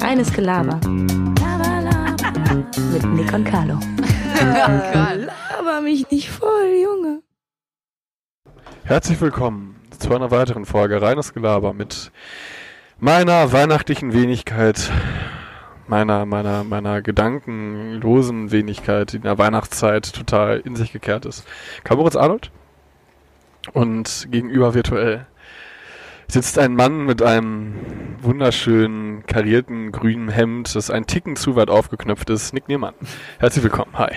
[0.00, 0.80] Reines Gelaber.
[2.92, 3.78] Mit Nick und Carlo.
[4.40, 7.22] Laber mich nicht voll, Junge.
[8.84, 12.12] Herzlich willkommen zu einer weiteren Folge Reines Gelaber mit
[13.00, 14.90] meiner weihnachtlichen Wenigkeit,
[15.88, 21.44] meiner, meiner, meiner gedankenlosen Wenigkeit, die in der Weihnachtszeit total in sich gekehrt ist.
[21.82, 22.52] Kamoritz Arnold
[23.72, 25.26] und gegenüber virtuell
[26.28, 27.74] sitzt ein Mann mit einem
[28.22, 32.54] wunderschönen karierten grünen Hemd, das ein Ticken zu weit aufgeknöpft ist.
[32.54, 32.94] Nick Niemann.
[33.38, 33.92] Herzlich willkommen.
[33.94, 34.12] Hi.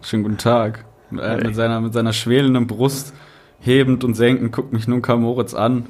[0.00, 0.84] Schönen guten Tag.
[1.10, 3.14] Äh, mit, seiner, mit seiner schwelenden Brust
[3.60, 5.88] hebend und senkend guckt mich nun Karl Moritz an.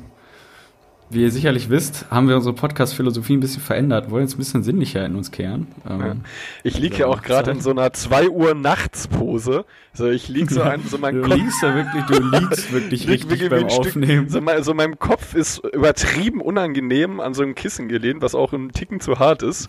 [1.13, 4.63] Wie ihr sicherlich wisst, haben wir unsere Podcast-Philosophie ein bisschen verändert, wollen jetzt ein bisschen
[4.63, 5.67] sinnlicher in uns kehren.
[5.89, 6.13] Ja.
[6.13, 6.21] Ähm,
[6.63, 9.65] Ich liege ja auch gerade in so einer 2 Uhr nachts Pose.
[9.93, 13.09] Also ich liege so, ein, so mein du Kopf liegst da wirklich, du liegst wirklich
[13.09, 14.29] richtig wie beim ein Stück- Aufnehmen.
[14.29, 18.53] So, mein, so meinem Kopf ist übertrieben unangenehm an so einem Kissen gelehnt, was auch
[18.53, 19.69] ein Ticken zu hart ist.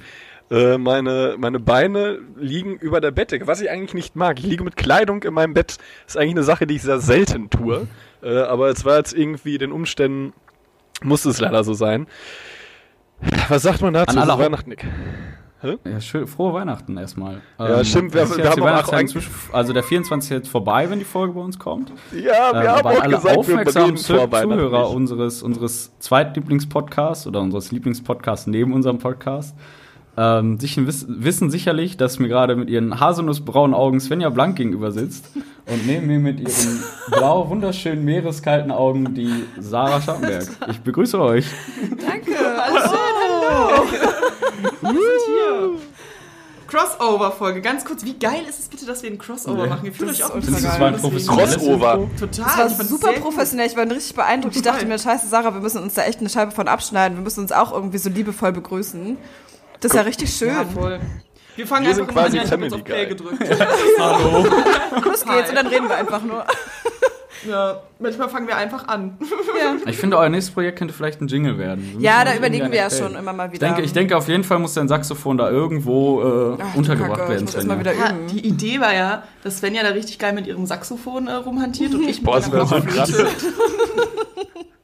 [0.52, 4.40] Äh, meine, meine Beine liegen über der Bettdecke, was ich eigentlich nicht mag.
[4.40, 5.78] Ich liege mit Kleidung in meinem Bett.
[6.06, 7.88] Das ist eigentlich eine Sache, die ich sehr selten tue.
[8.22, 10.34] Äh, aber es war jetzt irgendwie den Umständen,
[11.02, 12.08] musste es leider so sein.
[13.50, 14.18] Was sagt man dazu?
[14.18, 14.86] An alle Weihnachten, Nick?
[15.86, 17.42] Ja, schön, frohe Weihnachten erstmal.
[17.58, 20.32] Ja, stimmt, wir- wir haben auch eigentlich- Also der 24.
[20.32, 21.90] ist jetzt vorbei, wenn die Folge bei uns kommt.
[22.12, 28.48] Ja, wir Ähm, haben auch alle gesagt, aufmerksamen Zuhörer unseres, unseres Zweitlieblingspodcasts oder unseres Lieblingspodcasts
[28.48, 29.56] neben unserem Podcast
[30.16, 34.92] ähm, sich wiss, wissen sicherlich, dass mir gerade mit ihren haselnussbraunen Augen Svenja Blank gegenüber
[34.92, 35.26] sitzt
[35.66, 40.48] und neben mir mit ihren blau wunderschönen meereskalten Augen die Sarah Schattenberg.
[40.70, 41.46] Ich begrüße euch.
[42.06, 42.38] Danke.
[42.62, 43.84] Alles schön, hallo.
[44.82, 45.70] Wir sind hier.
[46.68, 47.62] Crossover-Folge.
[47.62, 49.70] Ganz kurz, wie geil ist es bitte, dass wir einen Crossover Ja.
[49.70, 49.86] machen?
[49.86, 50.80] Ihr fühlt euch auch ein bisschen geil.
[50.80, 50.92] war
[51.38, 52.10] Crossover.
[52.20, 52.46] Total.
[52.46, 53.68] Das war ich super professionell.
[53.68, 54.56] Ich war richtig beeindruckt.
[54.56, 57.18] Ich dachte mir, scheiße, Sarah, wir müssen uns da echt eine Scheibe von abschneiden.
[57.18, 59.18] Wir müssen uns auch irgendwie so liebevoll begrüßen.
[59.84, 60.48] Das ist ja richtig schön.
[60.48, 60.98] Ja, voll.
[61.58, 63.44] Wir fangen Wir sind einfach an, quasi ich jetzt Family auf Play gedrückt.
[64.00, 64.46] Hallo.
[65.04, 66.46] Los geht's und dann reden wir einfach nur.
[67.50, 69.18] ja, manchmal fangen wir einfach an.
[69.60, 71.96] Ja, Ich finde, euer nächstes Projekt könnte vielleicht ein Jingle werden.
[71.98, 73.68] Wir ja da überlegen wir ja schon immer mal Ich wieder.
[73.68, 77.30] denke, ich denke, auf jeden Fall muss dein Saxophon da irgendwo äh, Ach, untergebracht Kacke,
[77.34, 77.40] werden.
[77.48, 77.94] Ich muss erst mal Svenja.
[77.94, 81.94] Ja, die Idee war ja, dass Svenja da richtig geil mit ihrem Saxophon äh, rumhantiert
[81.94, 83.14] und ich mit Boah, das wäre so krass.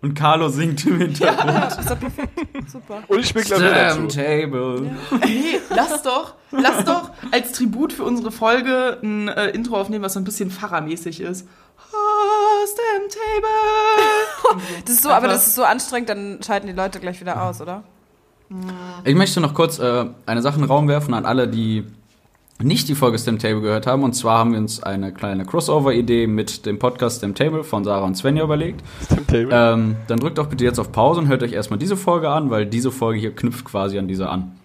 [0.02, 1.50] Und Carlo singt im Hintergrund.
[1.50, 2.32] Ja, ist doch perfekt.
[2.72, 3.04] Super.
[3.08, 4.08] Und ich spiele Klavier dazu.
[4.08, 4.92] Table.
[5.26, 10.14] Nee, lass doch, lass doch als Tribut für unsere Folge ein äh, Intro aufnehmen, was
[10.14, 11.48] so ein bisschen Pfarrermäßig ist.
[11.92, 14.64] Host dem Table.
[14.86, 17.60] Das ist so, aber das ist so anstrengend, dann schalten die Leute gleich wieder aus,
[17.60, 17.84] oder?
[19.04, 21.86] Ich möchte noch kurz äh, eine Sache in den Raum werfen an alle, die
[22.62, 24.03] nicht die Folge Stem Table gehört haben.
[24.03, 28.06] Und zwar haben wir uns eine kleine Crossover-Idee mit dem Podcast Stem Table von Sarah
[28.06, 28.84] und Svenja überlegt.
[29.28, 29.50] Table.
[29.52, 32.50] Ähm, dann drückt doch bitte jetzt auf Pause und hört euch erstmal diese Folge an,
[32.50, 34.59] weil diese Folge hier knüpft quasi an diese an.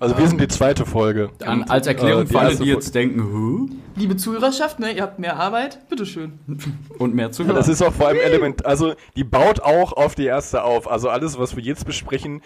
[0.00, 1.30] Also wir sind die zweite Folge.
[1.44, 3.68] An, als Erklärung äh, die für alle, die jetzt denken, Huh?
[3.96, 6.38] Liebe Zuhörerschaft, ne, ihr habt mehr Arbeit, bitteschön.
[6.98, 7.56] und mehr zu Ja, hören.
[7.56, 10.88] das ist auch vor allem Element, also die baut auch auf die erste auf.
[10.88, 12.42] Also alles, was wir jetzt besprechen,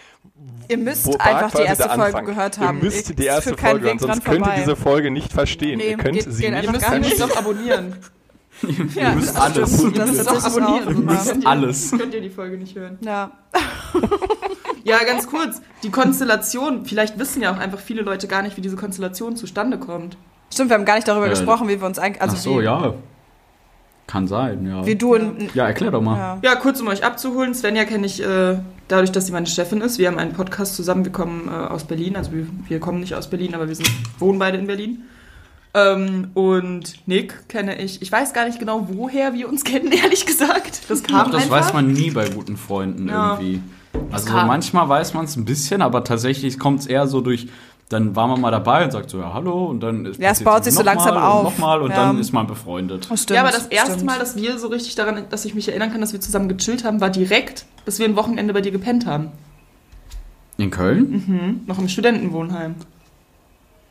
[0.68, 2.78] Ihr müsst einfach die erste Folge gehört haben.
[2.78, 5.76] Ihr müsst die erste Folge hören, sonst könnt ihr diese Folge nicht verstehen.
[5.76, 7.34] Nee, ihr könnt geht- sie geht nicht einfach Ihr müsst gar nicht.
[7.34, 7.96] doch abonnieren.
[8.94, 9.70] Ja, Ihr müsst das alles.
[9.94, 10.88] Das müsst auch tatsächlich abonnieren.
[10.88, 11.32] Ihr müsst wahr.
[11.32, 11.90] Könnt ihr- alles.
[11.90, 12.98] Könnt ihr die Folge nicht hören.
[13.04, 13.30] Ja.
[14.84, 15.60] Ja, ganz kurz.
[15.82, 19.78] Die Konstellation, vielleicht wissen ja auch einfach viele Leute gar nicht, wie diese Konstellation zustande
[19.78, 20.16] kommt.
[20.52, 22.20] Stimmt, wir haben gar nicht darüber Äh, gesprochen, wie wir uns eigentlich.
[22.22, 22.94] Also Ach so, wie, ja.
[24.06, 24.84] Kann sein, ja.
[24.84, 25.54] wie du und.
[25.54, 26.18] Ja, erklär doch mal.
[26.18, 26.38] Ja.
[26.42, 27.54] Ja, kurz um euch abzuholen.
[27.54, 29.98] Svenja kenne ich äh, dadurch, dass sie meine Chefin ist.
[29.98, 31.04] Wir haben einen Podcast zusammen.
[31.04, 32.16] Wir kommen äh, aus Berlin.
[32.16, 33.88] Also wir, wir kommen nicht aus Berlin, aber wir sind,
[34.18, 35.04] wohnen beide in Berlin.
[35.74, 38.02] Ähm, und Nick kenne ich.
[38.02, 40.82] Ich weiß gar nicht genau, woher wir uns kennen, ehrlich gesagt.
[40.90, 41.60] Das kam Ach, das einfach.
[41.60, 43.34] weiß man nie bei guten Freunden Ja.
[43.38, 43.62] irgendwie.
[44.10, 44.46] Also kam.
[44.46, 47.48] manchmal weiß man es ein bisschen, aber tatsächlich kommt es eher so durch,
[47.88, 50.42] dann war man mal dabei und sagt so, ja, hallo, und dann ist Ja, es
[50.42, 51.38] baut sich so langsam mal auf.
[51.46, 51.96] Und nochmal und Ja.
[51.96, 53.08] dann ist man befreundet.
[53.10, 54.06] Oh, stimmt, ja, aber das erste stimmt.
[54.06, 56.84] Mal, dass wir so richtig daran, dass ich mich erinnern kann, dass wir zusammen gechillt
[56.84, 59.28] haben, war direkt, dass wir ein Wochenende bei dir gepennt haben.
[60.56, 61.24] In Köln?
[61.26, 61.60] Mhm.
[61.66, 62.76] Noch im Studentenwohnheim.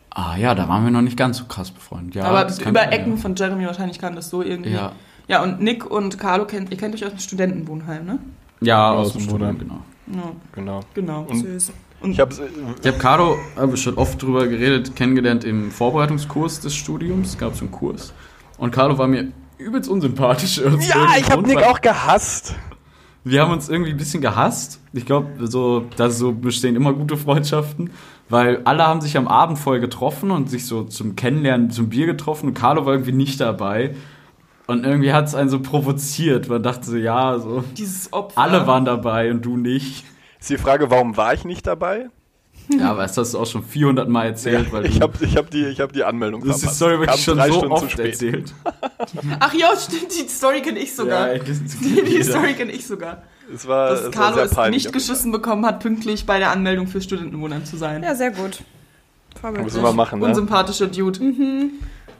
[0.09, 2.15] Ah ja, da waren wir noch nicht ganz so krass befreundet.
[2.15, 4.71] Ja, aber das kann über sein, Ecken von Jeremy wahrscheinlich kam das so irgendwie.
[4.71, 4.91] Ja,
[5.27, 8.19] Ja, und Nick und Carlo kennt, ihr kennt euch aus dem Studentenwohnheim, ne?
[8.61, 9.59] Ja Aus aus dem Studium, Wohnheim.
[9.59, 9.81] genau.
[10.13, 10.79] Ja, Genau.
[10.93, 11.21] genau.
[11.29, 11.71] Und Süß.
[12.03, 12.33] ich habe
[12.81, 17.37] Ich habe Caro, habe ich schon oft drüber geredet, kennengelernt im Vorbereitungskurs des Studiums.
[17.37, 18.13] Gab es einen Kurs.
[18.57, 19.27] Und Carlo war mir
[19.57, 20.57] übelst unsympathisch.
[20.57, 22.55] Ja, ich habe Nick auch gehasst.
[23.23, 24.79] Wir haben uns irgendwie ein bisschen gehasst.
[24.93, 27.91] Ich glaube, so, da so bestehen immer gute Freundschaften,
[28.29, 32.07] weil alle haben sich am Abend voll getroffen und sich so zum Kennenlernen zum Bier
[32.07, 33.93] getroffen und Carlo war irgendwie nicht dabei.
[34.71, 36.47] Und irgendwie hat es einen so provoziert.
[36.49, 37.63] Man dachte so, ja, so.
[37.77, 38.39] Dieses Opfer.
[38.39, 40.05] Alle waren dabei und du nicht.
[40.39, 42.09] Ist die Frage, warum war ich nicht dabei?
[42.69, 45.35] Ja, aber das hast du auch schon 400 Mal erzählt, weil ich du, habe ich
[45.35, 46.75] hab die, ich hab die Anmeldung das ist die.
[46.75, 48.05] Story wirklich schon so Stunden zu oft spät.
[48.07, 48.53] erzählt.
[49.39, 51.33] Ach ja, stimmt, die Story kenne ich sogar.
[51.33, 51.51] Ja, die,
[52.05, 52.23] die jeder.
[52.23, 53.23] Story kenne ich sogar.
[53.53, 54.83] Es war, Dass es war Carlo sehr es peinlich.
[54.85, 58.03] nicht geschissen bekommen hat, pünktlich bei der Anmeldung für Studentenwohnheim zu sein.
[58.03, 58.61] Ja, sehr gut.
[59.39, 59.73] Vorbildlich.
[59.73, 60.25] Müssen wir machen, ne?
[60.27, 61.19] Unsympathischer Dude.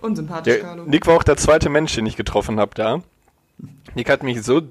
[0.01, 0.83] Unsympathisch, Der, Carlo.
[0.85, 3.01] Nick war auch der zweite Mensch, den ich getroffen habe da.
[3.95, 4.61] Nick hat mich so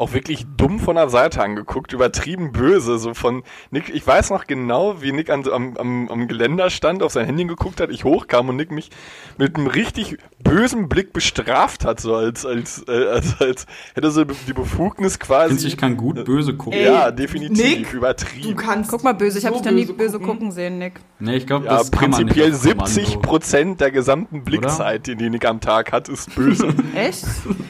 [0.00, 4.46] auch wirklich dumm von der Seite angeguckt, übertrieben böse, so von Nick, ich weiß noch
[4.46, 8.04] genau, wie Nick an, am, am, am Geländer stand, auf sein Handy geguckt hat, ich
[8.04, 8.90] hochkam und Nick mich
[9.36, 14.10] mit einem richtig bösen Blick bestraft hat, so als, als, äh, als, als hätte er
[14.10, 15.48] so die Befugnis quasi.
[15.48, 16.78] Findest ich kann gut böse gucken?
[16.78, 18.48] Ey, ja, definitiv, Nick, übertrieben.
[18.48, 18.90] Du kannst.
[18.90, 20.38] Guck mal böse, ich habe so dich noch nie böse gucken.
[20.38, 20.52] gucken.
[20.52, 21.00] sehen, Nick.
[21.18, 22.86] Nee, ich glaube, ja, das kann man nicht prinzipiell auf Kommando.
[22.86, 26.74] 70 Prozent der gesamten Blickzeit, die Nick am Tag hat, ist böse.
[26.94, 27.26] Echt?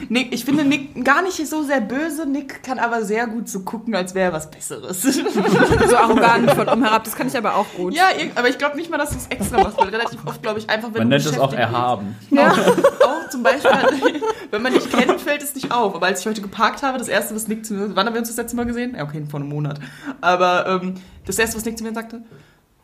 [0.07, 2.25] Nick, ich finde Nick gar nicht so sehr böse.
[2.25, 5.01] Nick kann aber sehr gut so gucken, als wäre er was Besseres.
[5.89, 7.93] so arrogant von oben herab, das kann ich aber auch gut.
[7.93, 8.05] ja,
[8.35, 10.69] aber ich glaube nicht mal, dass du es extra machst, weil relativ oft, glaube ich,
[10.69, 12.15] einfach, wenn Man du nennt es auch erhaben.
[12.29, 12.51] Ja.
[12.51, 13.71] Auch zum Beispiel,
[14.51, 15.95] wenn man dich kennt, fällt es nicht auf.
[15.95, 18.19] Aber als ich heute geparkt habe, das erste, was Nick zu mir wann haben wir
[18.19, 18.95] uns das letzte Mal gesehen?
[18.95, 19.79] Ja, okay, vor einem Monat.
[20.21, 20.95] Aber ähm,
[21.25, 22.21] das erste, was Nick zu mir sagte,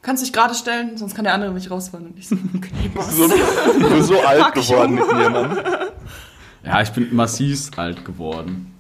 [0.02, 2.08] kannst dich gerade stellen, sonst kann der andere nicht rausfahren.
[2.08, 3.16] Und ich so, okay, Boss.
[3.16, 3.28] so,
[4.02, 5.58] so alt Fuck, geworden mit mir, Mann.
[6.68, 8.74] Ja, ich bin massiv alt geworden.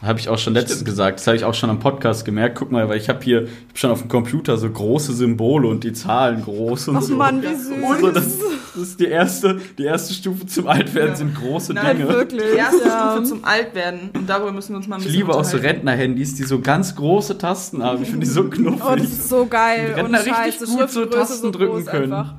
[0.00, 1.18] Habe ich auch schon letztens gesagt.
[1.18, 2.56] Das habe ich auch schon am Podcast gemerkt.
[2.56, 5.66] Guck mal, weil ich habe hier ich hab schon auf dem Computer so große Symbole
[5.66, 7.16] und die Zahlen groß und Ach so.
[7.16, 8.00] Mann, wie süß.
[8.00, 11.16] So, das, das ist die erste, die erste Stufe zum Altwerden Ja.
[11.16, 12.08] sind große Nein, Dinge.
[12.10, 12.40] wirklich.
[12.40, 13.10] Die erste Ja.
[13.12, 14.10] Stufe zum Altwerden.
[14.14, 15.56] Und darüber müssen wir uns mal ein Ich bisschen liebe auch so.
[15.56, 18.00] Rentner-Handys, die so ganz große Tasten haben.
[18.00, 19.02] Ich finde die so Oh, knuffig.
[19.02, 19.94] das ist so geil.
[19.98, 22.12] Ohne Rentner Scheiß, richtig das gut so Tasten drücken groß können.
[22.12, 22.34] einfach.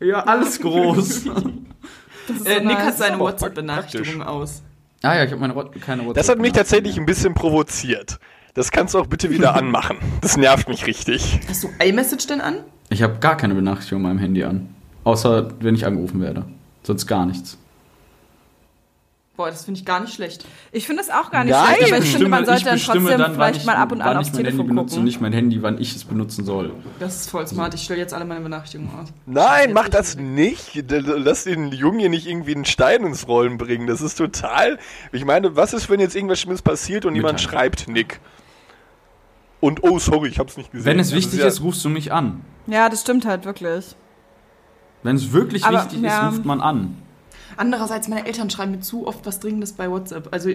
[0.00, 1.22] ja, alles groß.
[2.30, 4.62] Äh, so Nick hat seine WhatsApp-Benachrichtigung aus.
[5.02, 6.14] ah ja, ich habe meine keine WhatsApp.
[6.14, 8.18] Das hat mich tatsächlich ein bisschen provoziert.
[8.54, 9.98] Das kannst du auch bitte wieder anmachen.
[10.20, 11.40] Das nervt mich richtig.
[11.48, 12.58] Hast du iMessage denn an?
[12.90, 14.74] Ich habe gar keine Benachrichtigung auf meinem Handy an.
[15.04, 16.44] Außer wenn ich angerufen werde.
[16.82, 17.58] Sonst gar nichts.
[19.38, 20.44] Boah, das finde ich gar nicht schlecht.
[20.72, 21.76] Ich finde es auch gar nicht Nein.
[21.76, 24.02] schlecht, aber ich finde, man sollte dann bestimme trotzdem wann vielleicht ich- mal ab und
[24.02, 25.04] an aufs ich mein Handy Telefon benutze und gucken.
[25.04, 26.72] nicht mein Handy, wann ich es benutzen soll.
[26.98, 27.72] Das ist voll smart.
[27.72, 29.12] Ich stelle jetzt alle meine Benachrichtigungen aus.
[29.26, 30.82] Nein, mach das nicht.
[30.90, 33.86] Lass den Jungen hier nicht irgendwie einen Stein ins Rollen bringen.
[33.86, 34.76] Das ist total.
[35.12, 37.58] Ich meine, was ist, wenn jetzt irgendwas Schlimmes passiert und jemand Mitteilen.
[37.60, 38.18] schreibt, Nick?
[39.60, 40.84] Und oh, sorry, ich hab's nicht gesehen.
[40.84, 42.40] Wenn es Das wichtig ja- ist, rufst du mich an.
[42.66, 43.94] Ja, das stimmt halt wirklich.
[45.04, 46.26] Wenn es wirklich Aber, wichtig ja.
[46.28, 46.96] ist, ruft man an.
[47.58, 50.28] Andererseits, meine Eltern schreiben mir zu oft was Dringendes bei WhatsApp.
[50.30, 50.50] Also,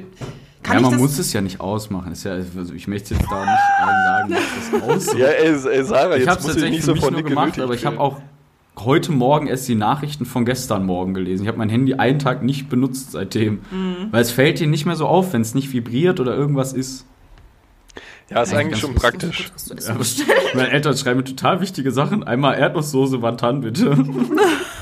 [0.63, 1.01] kann ja, ich man das...
[1.01, 2.13] muss es ja nicht ausmachen.
[2.13, 5.17] Ist ja, also ich möchte jetzt da nicht allen sagen, dass das aus.
[5.17, 7.11] Ja, ey, ey Sarah, ich jetzt habe es muss ich tatsächlich nicht für so von
[7.11, 8.21] nur Nick gemacht, aber ich habe auch
[8.79, 11.43] heute Morgen erst die Nachrichten von gestern Morgen gelesen.
[11.43, 13.59] Ich habe mein Handy einen Tag nicht benutzt seitdem.
[13.69, 14.07] Mhm.
[14.11, 17.05] Weil es fällt dir nicht mehr so auf, wenn es nicht vibriert oder irgendwas ist.
[18.29, 19.51] Ja, ist eigentlich ganz schon praktisch.
[19.67, 20.25] Das Ja?
[20.55, 22.23] Meine Eltern schreiben mir total wichtige Sachen.
[22.23, 23.97] Einmal Erdnusssoße Wantan, bitte.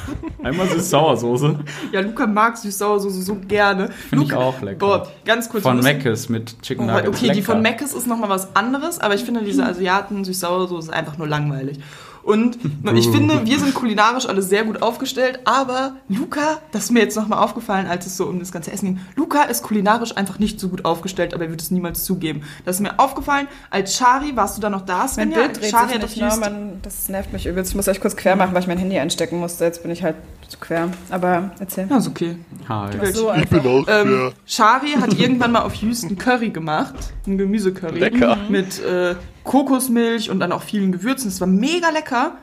[0.44, 1.60] Einmal Süß-Sauersoße.
[1.92, 3.90] Ja, Luca mag Süß-Sauersoße so gerne.
[3.92, 4.78] Finde ich auch lecker.
[4.80, 5.64] Boah, ganz kurz.
[5.64, 7.08] Von Mc's mit Chicken Oh, Nuggets.
[7.10, 7.52] okay, die lecker.
[7.54, 11.80] von Mc's ist nochmal was anderes, aber ich finde diese Asiaten Süß-Sauersoße einfach nur langweilig.
[12.24, 12.58] Und
[12.96, 17.16] ich finde, wir sind kulinarisch alle sehr gut aufgestellt, aber Luca, das ist mir jetzt
[17.16, 20.60] nochmal aufgefallen, als es so um das ganze Essen ging, Luca ist kulinarisch einfach nicht
[20.60, 22.44] so gut aufgestellt, aber er wird es niemals zugeben.
[22.66, 25.38] Das ist mir aufgefallen, als Shari, warst du da noch da, Mein Svenja?
[25.40, 26.38] Bild dreht Shari sich nicht, ne?
[26.40, 27.72] Man, das nervt mich übelst.
[27.72, 29.66] Ich muss euch kurz quer machen, weil ich mein Handy einstecken musste.
[29.66, 30.16] Jetzt bin ich halt
[30.52, 30.90] zu quer.
[31.10, 31.88] Aber erzähl.
[31.90, 32.36] Ja, ist okay.
[32.68, 33.00] Hi.
[33.00, 33.16] Welt.
[33.16, 38.00] So Ich bin auch Ähm, Shari hat irgendwann mal auf Houston Curry gemacht, ein Gemüsecurry.
[38.00, 38.38] Lecker.
[38.50, 41.30] Mit äh, Kokosmilch und dann auch vielen Gewürzen.
[41.30, 42.38] Das war mega lecker.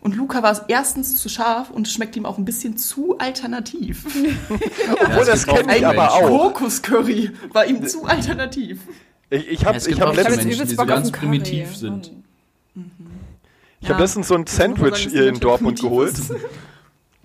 [0.00, 3.16] Und Luca war es erstens zu scharf und es schmeckt ihm auch ein bisschen zu
[3.16, 4.04] alternativ.
[4.92, 6.28] Obwohl, es das auch kenne ich aber auch.
[6.28, 8.80] Kokoscurry war ihm zu alternativ.
[9.30, 12.12] Ich, ich habe Es ich gibt hab letztens, Menschen, die so ganz primitiv sind.
[13.80, 16.14] ich hab letztens so ein Sandwich sagen, hier in Dortmund das geholt.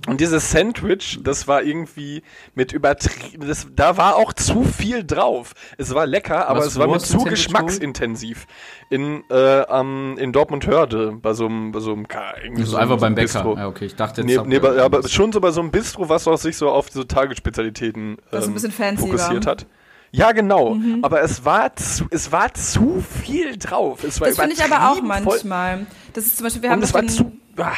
[0.10, 2.24] Und dieses Sandwich, das war irgendwie
[2.56, 5.54] mit übertrieben, das, da war auch zu viel drauf.
[5.78, 8.46] Es war lecker, aber Was, es war mir zu geschmacksintensiv.
[8.90, 12.72] In, äh, am, in Dortmund-Hörde, bei so einem, bei so einem, Ka- irgendwie Das ist
[12.72, 13.34] so einfach so beim Bäcker.
[13.44, 13.56] Bistro.
[13.58, 14.46] Ja, okay, ich dachte jetzt.
[14.48, 17.04] Nee, nee, aber, schon so bei so einem Bistro, was auch sich so auf so
[17.04, 19.52] Tagesspezialitäten Das ist ein ähm, bisschen fancy fokussiert war.
[19.52, 19.66] hat.
[20.12, 20.76] Ja, genau.
[21.04, 24.04] Aber es war, zu, es war zu viel drauf.
[24.04, 25.06] Es war Das finde ich aber auch voll.
[25.08, 25.86] manchmal.
[26.14, 27.32] Das ist zum Beispiel, wir Und haben es doch war zu.
[27.58, 27.74] Ah.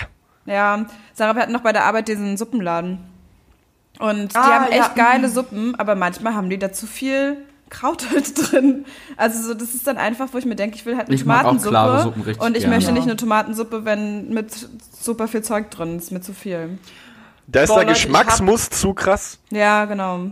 [0.52, 3.00] Ja, Sarah, wir hatten noch bei der Arbeit diesen Suppenladen.
[4.00, 4.80] Und die Ah, haben ja.
[4.80, 7.38] echt geile Suppen, aber manchmal haben die da zu viel
[7.70, 8.86] Kraut halt drin.
[9.16, 11.22] Also so, das ist dann einfach, wo ich mir denke, ich will halt eine Ich
[11.22, 11.70] Tomatensuppe.
[11.70, 12.76] klare Suppen richtig und ich gerne.
[12.76, 14.48] möchte nicht eine Tomatensuppe, wenn mit
[15.00, 16.80] super viel Zeug drin ist, mit zu viel.
[17.48, 19.40] Da ist Boah, der Leute, Geschmacksmuss zu krass.
[19.52, 20.32] Ja, genau.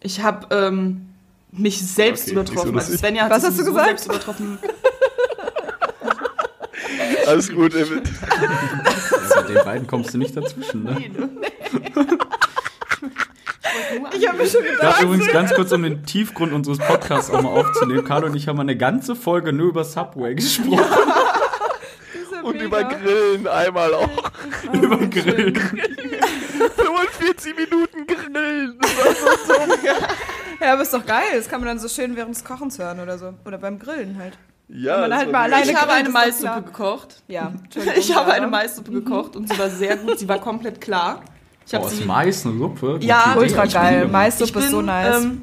[0.00, 1.08] Ich habe ähm,
[1.52, 2.78] mich selbst Okay, nicht so übertroffen.
[2.78, 2.96] also.
[2.98, 3.86] Svenja hat Was sich hast du so gesagt?
[3.88, 4.58] selbst übertroffen.
[7.26, 7.74] Alles gut.
[7.74, 10.96] Ja, mit den beiden kommst du nicht dazwischen, ne?
[14.16, 14.98] Ich habe mir schon Ich gedacht.
[14.98, 18.04] glaube übrigens ganz kurz, um den Tiefgrund unseres Podcasts auch mal aufzunehmen.
[18.04, 20.80] Carlo und ich haben eine ganze Folge nur über Subway gesprochen.
[22.42, 24.08] Und über Grillen einmal auch.
[24.72, 25.54] über Grillen.
[25.56, 28.78] 45 Minuten Grillen.
[28.80, 29.14] Das war
[29.46, 29.78] so dumm.
[30.60, 31.24] Ja, aber ist doch geil.
[31.34, 33.34] Das kann man dann so schön während des Kochens hören oder so.
[33.44, 34.38] Oder beim Grillen halt.
[34.68, 37.22] Ja, man halt mal Ich habe eine Maissuppe gekocht.
[37.28, 37.52] Ja,
[37.96, 40.18] Ich habe eine Maissuppe gekocht und sie war sehr gut.
[40.18, 41.22] Sie war komplett klar.
[41.66, 42.98] Ich habe Oh, sie Mais eine Suppe?
[43.00, 44.08] Ja, Ultra geil.
[44.08, 45.22] Maissuppe ist so nice.
[45.24, 45.40] ähm,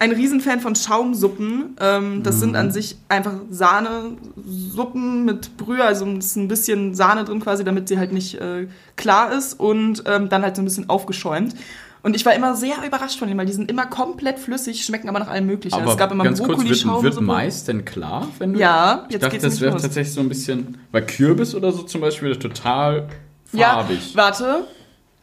[0.00, 1.76] ein Riesenfan von Schaumsuppen.
[1.80, 7.24] Ähm, das sind an sich einfach Sahnesuppen mit Brühe, also es ist ein bisschen Sahne
[7.24, 10.64] drin quasi, damit sie halt nicht äh, klar ist und ähm, dann halt so ein
[10.64, 11.54] bisschen aufgeschäumt.
[12.02, 15.08] Und ich war immer sehr überrascht von denen, weil die sind immer komplett flüssig, schmecken
[15.08, 15.74] aber nach allem Möglichen.
[15.80, 17.20] Aber es gab immer ganz kurz, wird, wird.
[17.20, 18.28] Mais denn klar?
[18.38, 21.54] Wenn du, Ja, ich jetzt dachte, geht's das wäre tatsächlich so ein bisschen, weil Kürbis
[21.54, 23.08] oder so zum Beispiel total
[23.52, 24.12] Ja, farbig.
[24.14, 24.66] warte.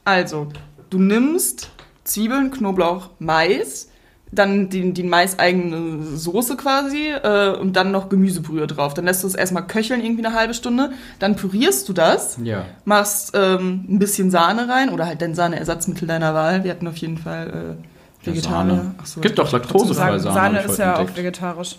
[0.04, 0.50] Also,
[0.90, 1.70] du nimmst
[2.04, 3.90] Zwiebeln, Knoblauch, Mais,
[4.32, 8.94] dann die, die maiseigene Soße quasi äh, und dann noch Gemüsebrühe drauf.
[8.94, 10.92] Dann lässt du es erstmal köcheln, irgendwie eine halbe Stunde.
[11.20, 12.66] Dann pürierst du das, Ja.
[12.84, 16.64] machst ähm, ein bisschen Sahne rein oder halt dein Sahneersatzmittel deiner Wahl.
[16.64, 17.78] Wir hatten auf jeden Fall
[18.24, 18.76] äh, Vegetarier.
[18.76, 18.96] Sahne.
[19.02, 20.34] Ach so, Gibt doch laktosefreie Sahne.
[20.36, 21.78] Sahne ist ja auch vegetarisch.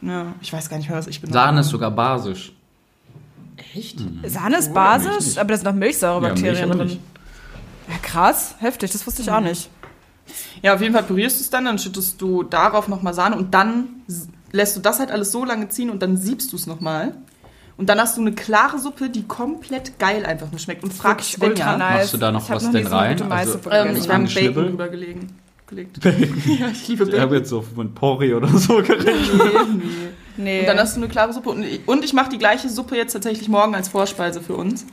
[0.00, 1.38] Ja, ich weiß gar nicht mehr, was ich benutze.
[1.38, 2.52] Sahne ist sogar basisch.
[3.74, 3.98] Echt?
[4.26, 7.02] Sahne ist basisch, aber da sind noch Milchsäurebakterien Ja, Milch drin.
[7.88, 9.68] Ja, krass, heftig, das wusste ich auch nicht.
[10.62, 13.52] Ja, auf jeden Fall pürierst du es dann, dann schüttest du darauf nochmal Sahne und
[13.54, 13.88] dann
[14.52, 17.14] lässt du das halt alles so lange ziehen und dann siebst du es nochmal.
[17.78, 20.84] Und dann hast du eine klare Suppe, die komplett geil einfach nur schmeckt.
[20.84, 21.48] Und frag Svenja.
[21.48, 21.98] ultra nice.
[21.98, 23.32] Machst du da noch Ich was nie denn so rein?
[23.32, 24.52] Also, Ähm, ich habe Schnibbel?
[24.52, 25.26] Bacon drüber gelegen.
[25.66, 26.04] Gelegt.
[26.04, 27.32] ja, ich liebe Ich habe Bacon.
[27.38, 29.32] jetzt so mit Porri oder so gerechnet.
[29.34, 29.82] Nee, nee.
[30.36, 30.60] Nee.
[30.60, 31.48] Und dann hast du eine klare Suppe.
[31.50, 34.86] Und ich, und ich mache die gleiche Suppe jetzt tatsächlich morgen als Vorspeise für uns.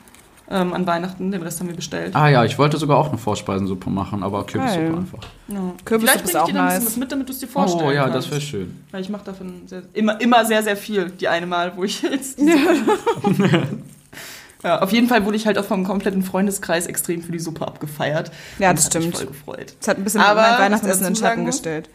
[0.52, 1.30] Ähm, an Weihnachten.
[1.32, 2.16] Den Rest haben wir bestellt.
[2.16, 4.96] Ah ja, ich wollte sogar auch eine Vorspeisensuppe machen, aber Kürbissuppe Geil.
[4.98, 5.20] einfach.
[5.48, 5.74] Ja.
[5.86, 6.86] Kürbissuppe Vielleicht ist bringe ich dir dann ein bisschen nice.
[6.86, 8.16] was mit, damit du es dir vorstellen Oh ja, kannst.
[8.18, 8.84] das wäre schön.
[8.90, 11.12] Weil ich mache davon sehr, immer, immer sehr, sehr viel.
[11.12, 12.40] Die eine Mal, wo ich jetzt.
[14.64, 17.66] ja, auf jeden Fall wurde ich halt auch vom kompletten Freundeskreis extrem für die Suppe
[17.66, 18.32] abgefeiert.
[18.58, 19.18] Ja, Und das hat mich stimmt.
[19.18, 19.76] voll gefreut.
[19.80, 21.90] Das hat ein bisschen Aber, mein Weihnachtsessen in Schatten gestellt.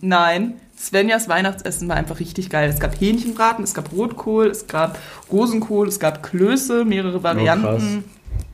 [0.00, 2.68] Nein, Svenjas Weihnachtsessen war einfach richtig geil.
[2.68, 4.98] Es gab Hähnchenbraten, es gab Rotkohl, es gab
[5.30, 8.04] Rosenkohl, es gab Klöße, mehrere Varianten.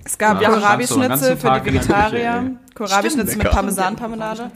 [0.05, 3.51] Es gab Ja, Kohlrabi-Schnitzel du für die Vegetarier, Kohlrabi-Schnitzel mit.
[3.51, 4.51] Parmesan-Parmelade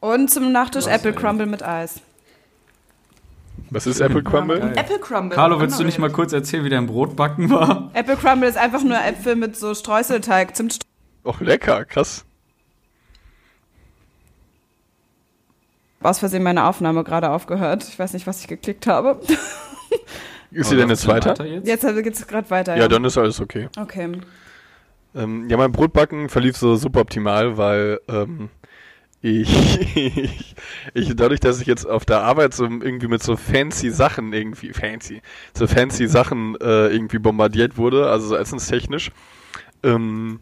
[0.00, 1.16] und zum Nachtisch Was, Apple ey.
[1.16, 2.00] Crumble mit Eis.
[3.70, 4.72] Was ist Apple Crumble?
[4.76, 5.34] Apple Crumble.
[5.34, 7.90] Carlo, willst du Andere nicht mal kurz erzählen, wie dein Brotbacken war?
[7.94, 10.78] Apple Crumble ist einfach nur Äpfel mit so Streuselteig, Zimt.
[11.24, 12.24] Och, lecker, krass.
[16.04, 17.86] Aus Versehen meine Aufnahme gerade aufgehört.
[17.88, 19.20] Ich weiß nicht, was ich geklickt habe.
[20.50, 21.44] Ist sie denn jetzt weiter?
[21.44, 21.66] Jetzt?
[21.66, 22.76] Jetzt geht es gerade weiter.
[22.76, 23.68] Ja, dann ist alles okay.
[23.76, 24.20] Okay.
[25.14, 28.50] Ähm, ja, mein Brotbacken verlief so suboptimal, weil ähm,
[29.20, 30.54] ich, ich,
[30.94, 34.72] ich, dadurch, dass ich jetzt auf der Arbeit so irgendwie mit so fancy Sachen irgendwie,
[34.72, 35.22] fancy,
[35.56, 39.10] so fancy Sachen äh, irgendwie bombardiert wurde, also so essenstechnisch,
[39.82, 40.40] ähm,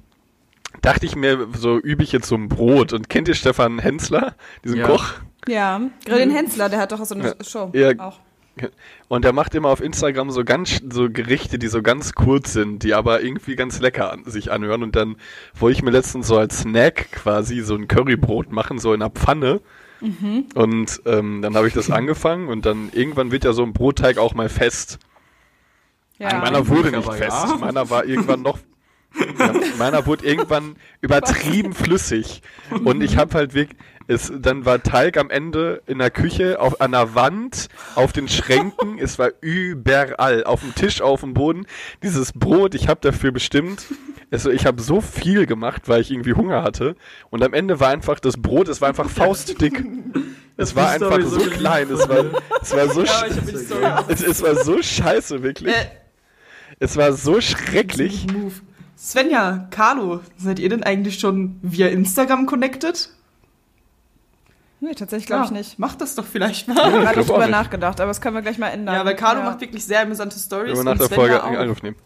[0.83, 2.92] dachte ich mir, so übe ich jetzt so ein Brot.
[2.92, 4.88] Und kennt ihr Stefan Hensler, diesen Ja.
[4.88, 5.14] Koch?
[5.49, 7.44] Ja, Grill den Hensler, der hat doch auch so eine Ja.
[7.44, 7.70] Show.
[7.75, 7.90] Ja.
[7.99, 8.20] Auch.
[9.08, 12.82] Und er macht immer auf Instagram so ganz so Gerichte, die so ganz kurz sind,
[12.82, 14.82] die aber irgendwie ganz lecker an, sich anhören.
[14.82, 15.16] Und dann
[15.54, 19.11] wollte ich mir letztens so als Snack quasi so ein Currybrot machen, so in einer
[19.11, 19.61] Pfanne.
[20.54, 24.18] Und ähm, dann habe ich das angefangen und dann irgendwann wird ja so ein Brotteig
[24.18, 24.99] auch mal fest.
[26.18, 26.38] Ja.
[26.40, 27.46] Meiner wurde nicht aber fest.
[27.49, 27.56] ja.
[27.56, 28.58] Meiner war irgendwann noch.
[29.38, 32.40] Ja, meiner wurde irgendwann übertrieben flüssig.
[32.84, 33.78] Und ich habe halt wirklich.
[34.12, 38.28] Es, dann war Teig am Ende in der Küche, auf, an der Wand, auf den
[38.28, 38.99] Schränken.
[39.00, 40.45] es war überall.
[40.45, 41.66] Auf dem Tisch, auf dem Boden.
[42.02, 43.87] Dieses Brot, ich habe dafür bestimmt.
[44.31, 46.97] Also ich habe so viel gemacht, weil ich irgendwie Hunger hatte.
[47.31, 49.85] Und am Ende war einfach das Brot, es war einfach faustdick.
[50.57, 51.90] Es war einfach so klein.
[51.90, 52.25] Es war,
[52.61, 53.04] es war so,
[53.81, 55.75] Ja, es, es war so scheiße, wirklich.
[55.75, 55.87] Äh,
[56.78, 58.26] Es war so schrecklich.
[58.97, 63.11] Svenja, Carlo, seid ihr denn eigentlich schon via Instagram connected?
[64.84, 65.78] Nee, tatsächlich glaube ich Ja, nicht.
[65.78, 66.82] Macht das doch vielleicht Ich mal.
[66.84, 67.50] habe ich auch drüber nicht.
[67.50, 68.96] nachgedacht, aber das können wir gleich mal ändern.
[68.96, 70.70] Ja, weil Carlo macht wirklich sehr amüsante Stories.
[70.70, 71.96] Wenn wir nach und der Folge einen Angriff nehmen.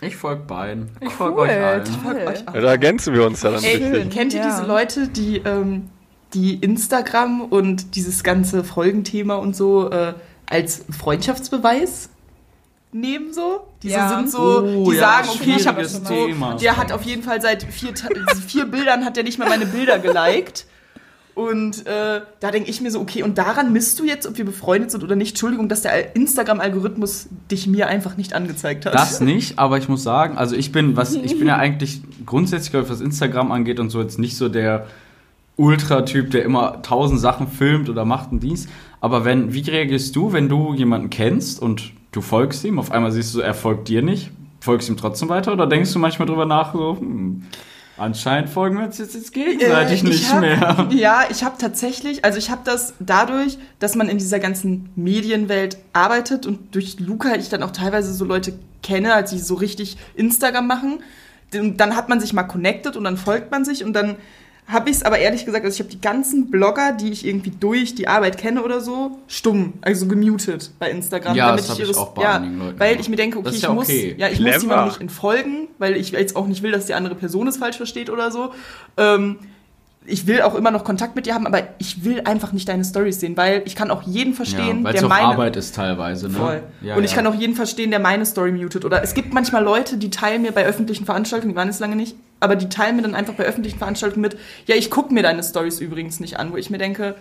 [0.00, 0.88] Ich folge beiden.
[1.00, 1.84] Ich Cool, folge euch allen.
[2.04, 2.16] toll.
[2.28, 4.10] euch Ja, da ergänzen wir uns ja dann Ey, richtig.
[4.12, 4.46] kennt ihr Ja.
[4.48, 5.90] diese Leute, die, ähm,
[6.32, 10.14] die Instagram und dieses ganze Folgenthema und so äh,
[10.48, 12.10] als Freundschaftsbeweis
[12.92, 13.66] nehmen so?
[13.82, 14.08] Diese Ja.
[14.08, 16.54] sind so, Oh, die ja, sagen, okay, ich habe so, Thema.
[16.54, 17.92] der hat auf jeden Fall seit vier,
[18.46, 20.66] vier Bildern hat er nicht mehr meine Bilder geliked.
[21.34, 24.44] Und äh, da denke ich mir so, okay, und daran misst du jetzt, ob wir
[24.44, 25.30] befreundet sind oder nicht.
[25.30, 28.94] Entschuldigung, dass der Instagram-Algorithmus dich mir einfach nicht angezeigt hat.
[28.94, 32.72] Das nicht, aber ich muss sagen, also ich bin, was, ich bin ja eigentlich grundsätzlich,
[32.72, 34.86] glaub ich, was Instagram angeht und so jetzt nicht so der
[35.56, 38.66] Ultra-Typ, der immer tausend Sachen filmt oder macht und dies.
[39.00, 43.12] Aber wenn, wie reagierst du, wenn du jemanden kennst und du folgst ihm, auf einmal
[43.12, 46.46] siehst du, er folgt dir nicht, folgst ihm trotzdem weiter oder denkst du manchmal drüber
[46.46, 47.42] nach, so, hm,
[48.00, 50.88] anscheinend folgen wir uns jetzt, jetzt gegenseitig Äh, ich nicht hab, mehr.
[50.90, 55.78] Ja, ich habe tatsächlich, also ich habe das dadurch, dass man in dieser ganzen Medienwelt
[55.92, 59.96] arbeitet und durch Luca ich dann auch teilweise so Leute kenne, als die so richtig
[60.14, 61.00] Instagram machen.
[61.54, 64.16] Und dann hat man sich mal connected und dann folgt man sich und dann
[64.70, 67.50] habe ich es aber ehrlich gesagt, also ich habe die ganzen Blogger, die ich irgendwie
[67.50, 71.36] durch die Arbeit kenne oder so, stumm, also gemutet bei Instagram.
[71.36, 73.00] Ja, damit das ich ich ihres, auch bei ja, Leuten Weil gemacht.
[73.00, 74.14] ich mir denke, okay, ist ich ja muss, okay.
[74.16, 74.52] ja, ich Clever.
[74.52, 77.56] muss jemandem nicht entfolgen, weil ich jetzt auch nicht will, dass die andere Person es
[77.56, 78.52] falsch versteht oder so.
[78.96, 79.38] Ähm,
[80.10, 82.84] ich will auch immer noch Kontakt mit dir haben, aber ich will einfach nicht deine
[82.84, 86.28] Stories sehen, weil ich kann auch jeden verstehen, es der auch meine Arbeit ist teilweise,
[86.28, 86.34] ne?
[86.34, 86.62] Voll.
[86.82, 87.16] Ja, und ich ja.
[87.16, 88.84] kann auch jeden verstehen, der meine Story mutet.
[88.84, 91.96] Oder es gibt manchmal Leute, die teilen mir bei öffentlichen Veranstaltungen, die waren es lange
[91.96, 94.36] nicht, aber die teilen mir dann einfach bei öffentlichen Veranstaltungen mit,
[94.66, 97.14] ja, ich gucke mir deine Stories übrigens nicht an, wo ich mir denke,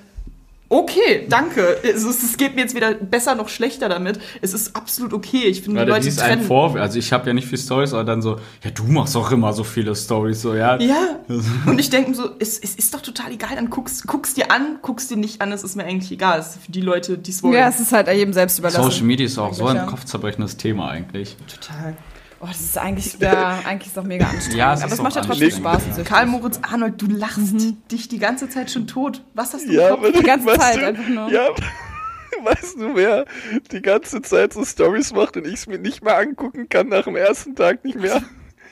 [0.69, 1.77] okay, danke.
[1.83, 4.19] Es, ist, es geht mir jetzt weder besser noch schlechter damit.
[4.41, 5.43] Es ist absolut okay.
[5.47, 6.43] Ich finde, die Leute dies ein trennen.
[6.47, 6.79] Vorwurf.
[6.79, 9.51] Also ich habe ja nicht viel Stories, aber dann so, ja, du machst auch immer
[9.53, 10.77] so viele Stories, so ja.
[10.79, 11.19] Ja,
[11.65, 14.77] und ich denke so, es, es ist doch total egal, dann guckst, guckst dir an,
[14.81, 16.39] guckst dir nicht an, es ist mir eigentlich egal.
[16.39, 17.53] Es ist für die Leute, die es wollen.
[17.55, 18.83] Ja, es ist halt jedem selbst überlassen.
[18.83, 19.85] Social Media ist auch so ein Ja.
[19.85, 21.35] kopfzerbrechendes Thema eigentlich.
[21.47, 21.95] total.
[22.41, 24.57] Oh, das ist eigentlich, ja, eigentlich ist auch mega anstrengend.
[24.57, 25.51] Ja, es aber es macht ja trotzdem.
[25.51, 25.83] Spaß.
[25.83, 26.05] süchtig.
[26.05, 27.53] Karl Moritz Arnold, du lachst
[27.91, 29.23] dich die ganze Zeit schon tot.
[29.33, 29.99] Was hast du Ja, Kopf?
[29.99, 31.29] aber Die ganze weißt Zeit du, einfach nur.
[31.31, 31.49] Ja,
[32.43, 33.25] weißt du, wer
[33.73, 37.03] die ganze Zeit so Stories macht und ich es mir nicht mehr angucken kann nach
[37.03, 38.21] dem ersten Tag nicht mehr?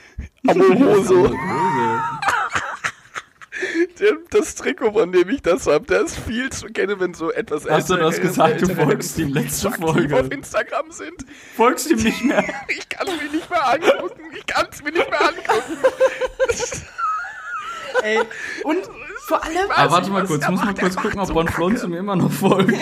[0.48, 1.28] Amoroso.
[1.28, 2.17] Der,
[4.30, 7.68] das Trikot, von dem ich das habe, der ist viel zu kennen, wenn so etwas
[7.70, 8.62] Hast du das gesagt?
[8.62, 10.36] Du folgst ihm letzte aktiv auf Folge.
[10.36, 11.26] Instagram sind.
[11.56, 12.44] Folgst ihm nicht mehr.
[12.70, 14.22] Ich kann es mir nicht mehr angucken.
[14.38, 15.78] Ich kann es mir nicht mehr angucken.
[18.04, 18.20] Ey.
[18.64, 18.90] Und
[19.28, 21.88] vor allem, Aber Ah, warte mal kurz, der muss mal kurz gucken, ob so Bonflonzo
[21.88, 22.74] mir immer noch folgt.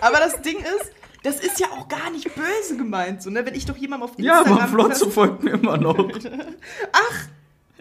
[0.00, 3.44] aber das Ding ist, das ist ja auch gar nicht böse gemeint, so, ne?
[3.44, 4.58] Wenn ich doch jemandem auf Ja, Instagram...
[4.70, 5.96] Bonflonzo folgt mir immer noch.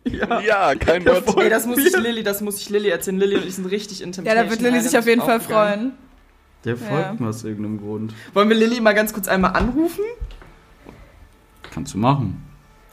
[0.06, 0.40] Ja.
[0.42, 1.38] Ja, kein Wort.
[1.38, 1.96] Ey, das muss ich.
[1.96, 3.18] Lilly, das muss ich Lilly erzählen.
[3.20, 5.94] Lilly und ich sind richtig in Ja, da wird Lilly sich auf jeden Fall freuen.
[6.66, 7.16] Der folgt Ja.
[7.18, 8.14] mir aus irgendeinem Grund.
[8.34, 10.04] Wollen wir Lilly mal ganz kurz einmal anrufen?
[11.72, 12.44] Kannst du machen.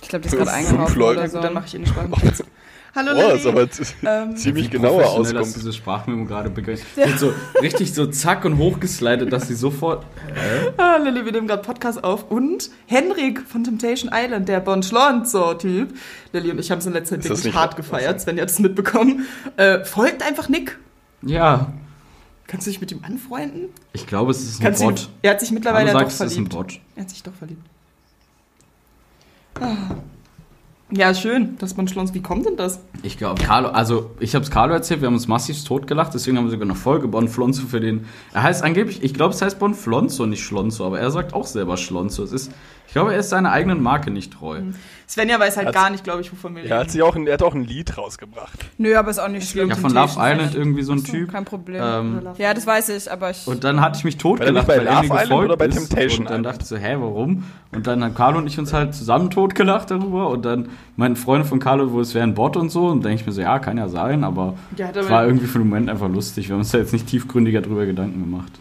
[0.03, 1.41] Ich glaube, die ist gerade eingekauft oder so.
[1.41, 2.45] dann mache ich ihr eine Sprachnotiz.
[2.97, 3.69] Hallo Boah, ist aber
[4.05, 5.55] Ähm, ziemlich genauer Auskunft.
[5.55, 6.81] diese Sprachmemo gerade begangen.
[6.95, 10.07] Wird so richtig so zack und hochgeslidet, dass sie sofort.
[10.79, 12.31] Ah, Lilly, wir nehmen gerade Podcast auf.
[12.31, 15.95] Und Henrik von Temptation Island, der Bon Schlonzo-Typ.
[16.33, 18.51] Lilly und ich haben es in letzter Zeit das wirklich hart gefeiert, Sven, ihr habt
[18.51, 19.27] es mitbekommen.
[19.59, 20.79] Äh, folgt einfach Nick.
[21.23, 21.73] Ja,
[22.47, 23.71] Kannst du dich mit ihm anfreunden?
[23.93, 25.09] ich glaube, es ist ein Kannst Bot.
[25.23, 26.75] er hat sich mittlerweile Hallo doch sagst, es ist ein verliebt.
[26.75, 26.81] Bot.
[26.95, 27.67] Er hat sich doch verliebt.
[29.61, 29.97] Ah.
[30.93, 32.15] Ja, schön, dass man Schlons.
[32.15, 32.79] Wie kommt denn das?
[33.03, 36.37] Ich glaube, Carlo, also ich habe es Carlo erzählt, wir haben uns massiv totgelacht, deswegen
[36.39, 38.07] haben wir sogar eine Folge Bonflonzo für den.
[38.33, 41.77] Er heißt angeblich, ich glaube, es heißt Bonflonzo, nicht Schlonzo, aber er sagt auch selber
[41.77, 42.23] Schlonzo.
[42.23, 42.53] Es ist,
[42.87, 44.61] ich glaube, er ist seiner eigenen Marke nicht treu.
[45.09, 46.91] Svenja weiß halt Hat's- gar nicht, glaube ich, wovon wir Er hat, reden.
[46.91, 48.59] sich auch ein, er hat auch ein Lied rausgebracht.
[48.77, 49.69] Nö, aber ist auch nicht schlimm.
[49.69, 51.31] Ja, von Love Island irgendwie so ein So, Typ.
[51.31, 51.81] Kein Problem.
[51.81, 53.47] Ähm, ja, das weiß ich, aber ich.
[53.47, 55.75] Und dann hatte ich mich totgelacht, weil er mir Love Island gefolgt oder bei ist.
[55.77, 56.47] Temptation Und dann Island?
[56.47, 57.45] dachte ich so, hä, warum?
[57.73, 60.29] Und dann haben Carlo und ich uns halt zusammen totgelacht darüber.
[60.31, 62.87] Und dann meine Freunde von Carlo, wo es wäre ein Bot und so.
[62.89, 65.47] Und dann denke ich mir so, ja, kann ja sein, aber Ja, hat war irgendwie
[65.47, 66.49] für den Moment einfach lustig.
[66.49, 68.53] Wir haben uns da jetzt nicht tiefgründiger drüber Gedanken gemacht.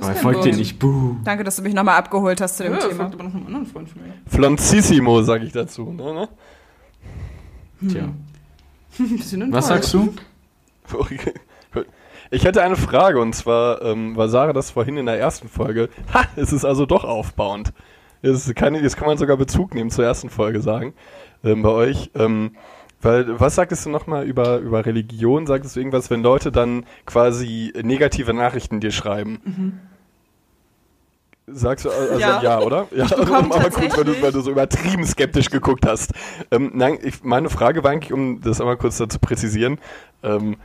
[0.00, 1.16] Aber er folgt dir nicht, buh.
[1.24, 2.94] Danke, dass du mich nochmal abgeholt hast zu dem Ja, Thema.
[2.94, 4.14] folgt aber noch einem anderen Freund von mir.
[4.26, 5.92] Flonzissimo, sag ich dazu.
[5.92, 6.28] Ne, ne?
[7.88, 8.02] Tja.
[8.98, 10.12] Ein bisschen Was sagst du?
[12.32, 15.88] Ich hätte eine Frage und zwar ähm, war Sarah das vorhin in der ersten Folge.
[16.14, 17.72] Ha, es ist also doch aufbauend.
[18.22, 20.94] Es keine, jetzt kann man sogar Bezug nehmen zur ersten Folge sagen
[21.42, 22.12] ähm, bei euch.
[22.14, 22.52] Ähm,
[23.02, 25.46] weil, was sagtest du nochmal über, über Religion?
[25.48, 29.80] Sagtest du irgendwas, wenn Leute dann quasi negative Nachrichten dir schreiben?
[31.46, 32.60] Sagst du, also ja, Ja.
[32.60, 32.86] oder?
[32.94, 36.12] Ja, aber gut, weil du, weil du so übertrieben skeptisch geguckt hast.
[36.50, 39.78] Ähm, nein, ich, meine Frage war eigentlich, um das einmal kurz dazu präzisieren,
[40.22, 40.56] ähm,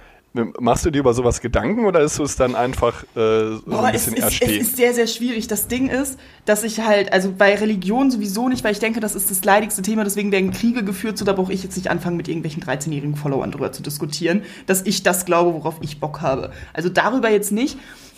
[0.60, 3.96] machst du dir über sowas Gedanken oder ist es dann einfach äh, so Boah, ein
[3.96, 5.48] es bisschen ist, es ist sehr, sehr schwierig.
[5.48, 9.16] Das Ding ist, dass ich halt, also bei Religion sowieso nicht, weil ich denke, das
[9.16, 12.18] ist das leidigste Thema, deswegen werden Kriege geführt, so da brauche ich jetzt nicht anfangen,
[12.18, 16.52] mit irgendwelchen 13-jährigen Followern drüber zu diskutieren, dass ich das glaube, worauf ich Bock habe.
[16.74, 17.78] Also darüber jetzt nicht.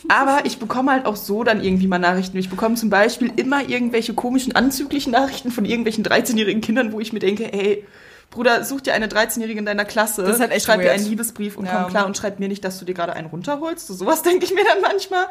[0.10, 2.38] Aber ich bekomme halt auch so dann irgendwie mal Nachrichten.
[2.38, 7.14] Ich bekomme zum Beispiel immer irgendwelche komischen, anzüglichen Nachrichten von irgendwelchen 13-jährigen Kindern, wo ich
[7.14, 7.84] mir denke, ey,
[8.30, 10.92] Bruder, such dir eine 13-Jährige in deiner Klasse, Das ist halt echt schreib weird.
[10.92, 11.82] einen Liebesbrief und Ja.
[11.84, 13.88] komm klar und schreib mir nicht, dass du dir gerade einen runterholst.
[13.88, 15.26] So sowas denke ich mir dann manchmal.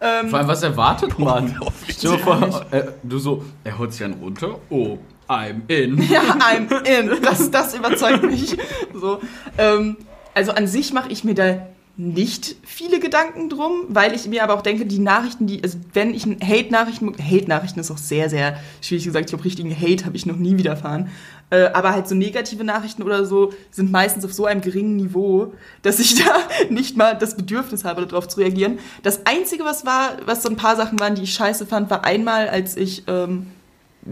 [0.00, 1.58] Ähm, Vor allem, was erwartet man?
[1.88, 4.58] Stell dir vor, äh, du so, er holt sich einen runter.
[4.68, 4.98] Oh,
[5.28, 5.98] I'm in.
[6.10, 7.22] Ja, I'm in.
[7.22, 8.56] Das, das überzeugt mich.
[8.92, 9.20] So,
[9.56, 9.96] ähm,
[10.34, 14.54] also an sich mache ich mir da nicht viele Gedanken drum, weil ich mir aber
[14.54, 19.04] auch denke, die Nachrichten, die, also wenn ich Hate-Nachrichten, Hate-Nachrichten ist auch sehr, sehr schwierig
[19.04, 21.08] gesagt, ich glaube, richtigen Hate habe ich noch nie widerfahren.
[21.50, 25.52] Äh, aber halt so negative Nachrichten oder so sind meistens auf so einem geringen Niveau,
[25.82, 26.32] dass ich da
[26.68, 28.80] nicht mal das Bedürfnis habe, darauf zu reagieren.
[29.04, 32.04] Das Einzige, was war, was so ein paar Sachen waren, die ich scheiße fand, war
[32.04, 33.46] einmal, als ich ähm,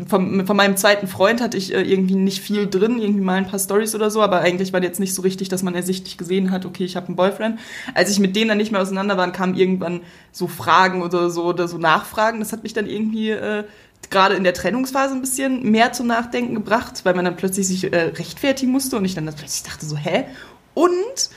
[0.07, 3.47] von, von meinem zweiten Freund hatte ich äh, irgendwie nicht viel drin, irgendwie mal ein
[3.47, 6.51] paar Stories oder so, aber eigentlich war jetzt nicht so richtig, dass man ersichtlich gesehen
[6.51, 7.59] hat, okay, ich habe einen Boyfriend.
[7.95, 10.01] Als ich mit denen dann nicht mehr auseinander war, kamen irgendwann
[10.31, 12.41] so Fragen oder so oder so Nachfragen.
[12.41, 13.65] Das hat mich dann irgendwie äh,
[14.11, 17.93] gerade in der Trennungsphase ein bisschen mehr zum Nachdenken gebracht, weil man dann plötzlich sich
[17.93, 20.25] äh, rechtfertigen musste und ich dann plötzlich dachte so, hä?
[20.75, 21.31] Und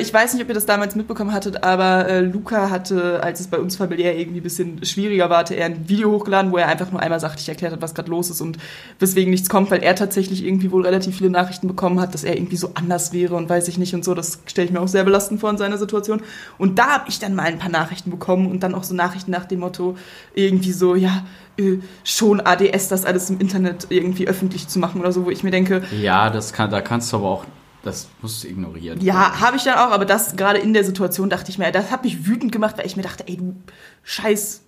[0.00, 3.48] ich weiß nicht, ob ihr das damals mitbekommen hattet, aber äh, Luca hatte, als es
[3.48, 6.68] bei uns familiär irgendwie ein bisschen schwieriger war, hatte er ein Video hochgeladen, wo er
[6.68, 8.58] einfach nur einmal sachlich erklärt hat, was gerade los ist und
[9.00, 12.36] weswegen nichts kommt, weil er tatsächlich irgendwie wohl relativ viele Nachrichten bekommen hat, dass er
[12.36, 14.14] irgendwie so anders wäre und weiß ich nicht und so.
[14.14, 16.22] Das stelle ich mir auch sehr belastend vor in seiner Situation.
[16.58, 19.32] Und da habe ich dann mal ein paar Nachrichten bekommen und dann auch so Nachrichten
[19.32, 19.96] nach dem Motto,
[20.32, 21.24] irgendwie so, ja,
[21.58, 25.42] äh, schon ADS, das alles im Internet irgendwie öffentlich zu machen oder so, wo ich
[25.42, 27.44] mir denke, Ja, das kann, da kannst du aber auch,
[27.82, 29.00] das musst du ignorieren.
[29.00, 31.90] Ja, habe ich dann auch, aber das gerade in der Situation dachte ich mir, das
[31.90, 33.56] hat mich wütend gemacht, weil ich mir dachte, ey, du
[34.04, 34.64] scheiß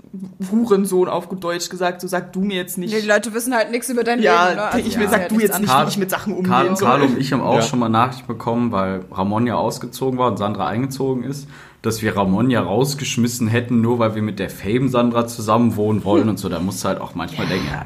[0.50, 2.92] Hurensohn auf gut Deutsch gesagt, so sag du mir jetzt nicht.
[2.92, 4.57] Nee, die Leute wissen halt nichts über dein ja, Leben.
[4.57, 4.62] Ne?
[4.64, 6.77] Also, ich mir ja, sag ja, du jetzt nicht, wie ich mit Sachen umgehen Karl,
[6.77, 6.88] soll.
[6.88, 7.62] Karl und ich haben auch Ja.
[7.62, 11.48] schon mal Nachricht bekommen, weil Ramon ja ausgezogen war und Sandra eingezogen ist,
[11.83, 16.05] dass wir Ramon ja rausgeschmissen hätten, nur weil wir mit der Fame Sandra zusammen wohnen
[16.05, 16.48] wollen und so.
[16.48, 17.85] Da musst du halt auch manchmal denken, ja,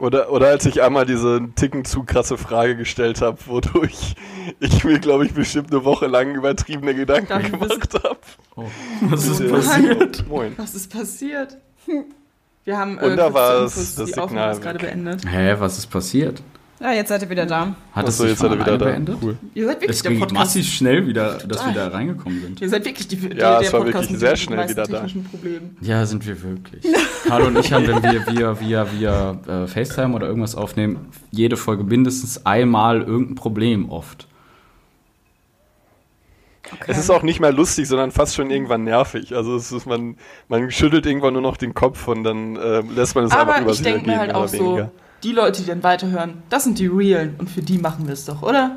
[0.00, 4.14] Oder, oder als ich einmal diese Ticken zu krasse Frage gestellt habe, wodurch
[4.58, 8.18] ich mir, glaube ich, bestimmt eine Woche lang übertriebene Gedanken ich gemacht habe.
[8.56, 8.64] oh,
[9.02, 9.48] was ist Ja.
[9.50, 10.26] passiert?
[10.28, 10.54] Moin.
[10.56, 11.58] Was ist passiert?
[12.64, 15.22] Wir haben Und da war es das die Signal Aufnahme ist gerade beendet.
[15.26, 16.42] Hä, was ist passiert?
[16.80, 17.74] Ja, jetzt seid ihr wieder da.
[17.92, 18.84] Hat es Achso, sich jetzt hat er wieder da.
[18.86, 19.18] beendet?
[19.22, 19.36] Cool.
[19.54, 20.38] Ihr seid wirklich Es der ging Podcast.
[20.40, 21.66] massiv schnell wieder, dass Total.
[21.66, 22.60] wir da reingekommen sind.
[22.62, 25.06] Ihr seid wirklich die, der, Ja, es der war Podcast wirklich sehr schnell wieder da.
[25.30, 25.76] Problemen.
[25.82, 26.82] Ja, sind wir wirklich.
[27.28, 31.58] Karl und ich haben, wenn wir via, via, via äh, FaceTime oder irgendwas aufnehmen, jede
[31.58, 34.26] Folge mindestens einmal irgendein Problem oft.
[36.86, 39.34] Es ist auch nicht mehr lustig, sondern fast schon irgendwann nervig.
[39.34, 40.16] Also es ist, man,
[40.48, 43.60] man schüttelt irgendwann nur noch den Kopf und dann äh, lässt man es einfach Aber
[43.62, 44.90] über ich sich denke mir ergehen, halt auch oder so, weniger.
[45.22, 48.24] Die Leute, die dann weiterhören, das sind die Realen und für die machen wir es
[48.24, 48.76] doch, oder?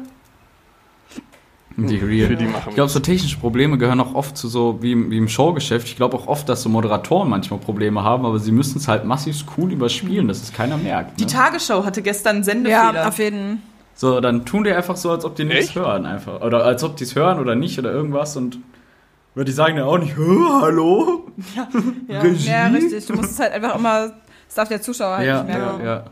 [1.76, 2.28] Die Real.
[2.28, 5.10] Für die machen Ich glaube, so technische Probleme gehören auch oft zu so wie im,
[5.10, 5.88] wie im Showgeschäft.
[5.88, 9.06] Ich glaube auch oft, dass so Moderatoren manchmal Probleme haben, aber sie müssen es halt
[9.06, 11.20] massiv cool überspielen, dass es keiner merkt.
[11.20, 11.32] Die Ne?
[11.32, 12.94] Tagesschau hatte gestern einen Sendefehler.
[12.94, 13.64] Ja, auf jeden
[13.96, 15.76] So, dann tun die einfach so, als ob die nichts Echt?
[15.76, 16.42] hören einfach.
[16.42, 18.60] Oder als ob die es hören oder nicht oder irgendwas und
[19.34, 21.26] weil die sagen dann auch nicht, "Hä, hallo?
[22.08, 22.20] Ja.
[22.22, 22.50] Regie?
[22.50, 23.08] Ja, richtig.
[23.08, 24.10] Du musst es halt einfach immer,
[24.46, 25.86] das darf der Zuschauer halt Ja, nicht ja, merken.
[25.86, 26.04] ja.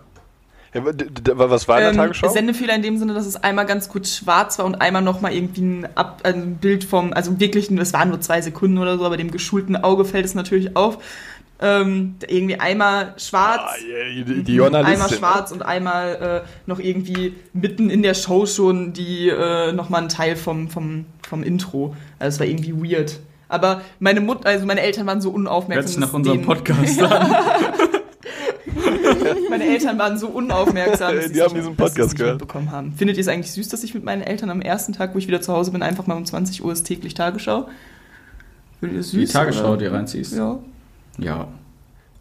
[0.73, 2.29] Ja, was war in der Ähm, Tagesschau?
[2.29, 5.61] Sendefehler in dem Sinne, dass es einmal ganz kurz schwarz war und einmal nochmal irgendwie
[5.61, 9.05] ein, Ab ein Bild vom, also wirklich, nur- es waren nur zwei Sekunden oder so,
[9.05, 10.97] aber dem geschulten Auge fällt es natürlich auf.
[11.63, 13.73] Ähm, irgendwie einmal schwarz, Ah,
[14.15, 14.93] die, die Journalistin.
[15.01, 20.01] einmal schwarz und einmal äh, noch irgendwie mitten in der Show schon die äh, nochmal
[20.01, 21.95] ein Teil vom, vom, vom Intro.
[22.17, 23.19] Also es war irgendwie weird.
[23.47, 25.75] Aber meine Mutter, also meine Eltern waren so unaufmerksam.
[25.83, 27.35] Hört sich nach unserem Podcast an.
[29.49, 32.39] Meine Eltern waren so unaufmerksam, dass Die sie haben es diesen Podcast gehört.
[32.39, 32.93] mitbekommen haben.
[32.93, 35.27] Findet ihr es eigentlich süß, dass ich mit meinen Eltern am ersten Tag, wo ich
[35.27, 37.67] wieder zu Hause bin, einfach mal um 20 Uhr ist täglich Tagesschau?
[38.79, 39.31] Findet ihr es Die süß?
[39.33, 39.77] Tagesschau, oder?
[39.77, 40.33] die reinziehst?
[40.35, 40.59] Ja.
[41.17, 41.47] Ja.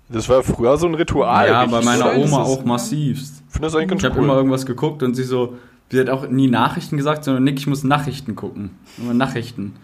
[0.08, 1.46] Das war früher so ein Ritual.
[1.48, 3.42] ja, Ich bei meiner Oma auch massivst.
[3.46, 4.24] Ich finde das eigentlich ganz Ich habe cool.
[4.24, 5.54] immer irgendwas geguckt und sie so,
[5.90, 8.70] sie hat auch nie Nachrichten gesagt, sondern Nick, ich muss Nachrichten gucken.
[8.98, 9.74] Immer Nachrichten.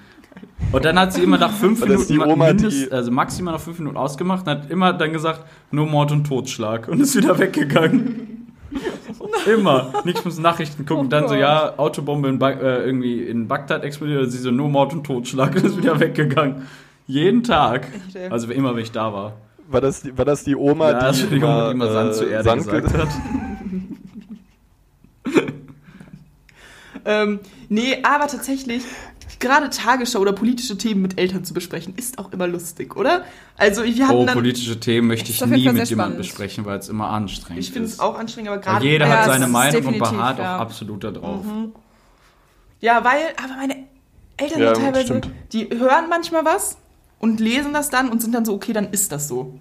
[0.73, 3.97] Und dann hat sie immer nach fünf Minuten, Oma, mindest, also maximal nach fünf Minuten
[3.97, 8.53] ausgemacht und hat immer dann gesagt, nur Mord und Totschlag und ist wieder weggegangen.
[9.47, 9.93] immer.
[10.05, 11.05] Ich muss Nachrichten gucken.
[11.05, 14.51] Und dann so, ja, Autobombe in ba äh, irgendwie in Bagdad explodiert und sie so,
[14.51, 16.67] nur Mord und Totschlag und ist wieder weggegangen.
[17.07, 17.87] Jeden Tag.
[18.13, 18.33] Echt.
[18.33, 19.35] Also immer, wenn ich da war.
[19.69, 22.15] War das, die- war das die Oma, Ja, das die, die Oma, die immer Sand
[22.15, 23.09] zur Erde Sand gesagt ge- hat.
[27.05, 28.83] Ähm, nee, aber tatsächlich,
[29.41, 33.25] gerade Tagesschau oder politische Themen mit Eltern zu besprechen, ist auch immer lustig, oder?
[33.57, 36.17] Also wir hatten Oh, dann, politische Themen möchte ich nie mit jemandem spannend.
[36.19, 37.67] besprechen, weil es immer anstrengend ist.
[37.69, 40.57] ich finde es auch anstrengend, aber gerade jeder Ja, hat seine Meinung und beharrt ja.
[40.57, 41.45] auch absolut darauf.
[42.81, 43.87] Ja, weil, aber meine
[44.37, 45.31] Eltern Ja, sind teilweise, stimmt.
[45.53, 46.77] die hören manchmal was
[47.19, 49.59] und lesen das dann und sind dann so, okay, dann ist das so.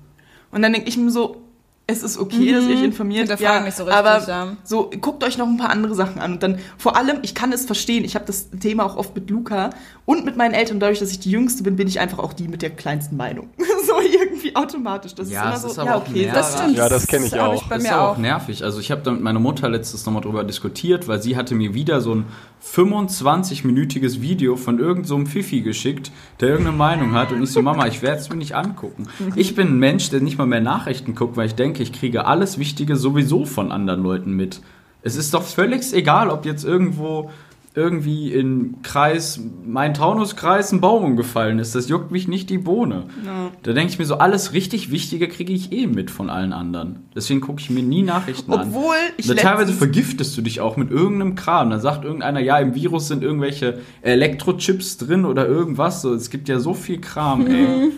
[0.51, 1.41] Und dann denke ich mir so,
[1.87, 3.27] es ist okay, dass ihr euch informiert.
[3.27, 4.57] Hinterfragen nicht so richtig, aber ja.
[4.63, 7.53] so guckt euch noch ein paar andere Sachen an und dann vor allem, ich kann
[7.53, 8.03] es verstehen.
[8.03, 9.69] Ich habe das Thema auch oft mit Luca
[10.05, 10.79] und mit meinen Eltern.
[10.79, 13.49] Dadurch, dass ich die Jüngste bin, bin ich einfach auch die mit der kleinsten Meinung.
[14.19, 15.15] irgendwie automatisch.
[15.15, 15.81] Das Ja, ist immer ist so.
[15.81, 16.11] aber Ja, auch okay.
[16.25, 16.33] nervig.
[16.33, 16.77] Das stimmt.
[16.77, 17.63] Ja, das kenn ich auch.
[17.63, 18.17] bei das ist mir auch auch.
[18.17, 18.63] nervig.
[18.63, 21.73] Also ich habe da mit meiner Mutter letztes nochmal drüber diskutiert, weil sie hatte mir
[21.73, 22.25] wieder so ein
[22.63, 27.61] 25-minütiges Video von irgendeinem so einem Pfiffi geschickt, der irgendeine Meinung hat und ich so,
[27.61, 29.07] Mama, ich werde es mir nicht angucken.
[29.35, 32.25] Ich bin ein Mensch, der nicht mal mehr Nachrichten guckt, weil ich denke, ich kriege
[32.25, 34.61] alles Wichtige sowieso von anderen Leuten mit.
[35.01, 37.29] Es ist doch völlig egal, ob jetzt irgendwo
[37.75, 41.75] irgendwie in Kreis, mein Taunuskreis ein Baum umgefallen ist.
[41.75, 43.03] Das juckt mich nicht die Bohne.
[43.25, 43.51] Ja.
[43.63, 47.05] Da denke ich mir so, alles richtig Wichtige kriege ich eh mit von allen anderen.
[47.13, 48.69] Deswegen gucke ich mir nie Nachrichten an.
[48.69, 51.69] Obwohl ich teilweise vergiftest du dich auch mit irgendeinem Kram.
[51.69, 56.01] Da sagt irgendeiner, ja, im Virus sind irgendwelche Elektrochips drin oder irgendwas.
[56.01, 57.91] So, es gibt ja so viel Kram, ey.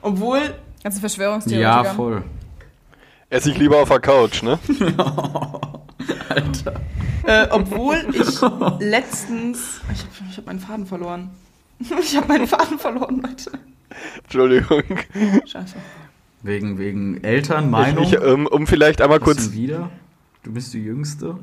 [0.00, 0.40] Obwohl,
[0.84, 1.84] Ganze Verschwörungstheoretiker.
[1.84, 2.22] Ja, voll.
[3.30, 4.58] Esse ich lieber auf der Couch, ne?
[6.28, 6.80] Alter.
[7.26, 8.40] äh, obwohl ich
[8.80, 9.80] letztens.
[9.92, 11.30] Ich habe ich hab meinen Faden verloren.
[12.00, 13.50] Ich habe meinen Faden verloren, Leute.
[14.22, 14.82] Entschuldigung.
[15.44, 15.74] Scheiße.
[16.42, 18.04] Wegen, wegen Eltern, Ich, Meinung.
[18.04, 19.90] ich, ähm, um vielleicht einmal kurz wieder?
[20.44, 21.36] Du bist die Jüngste.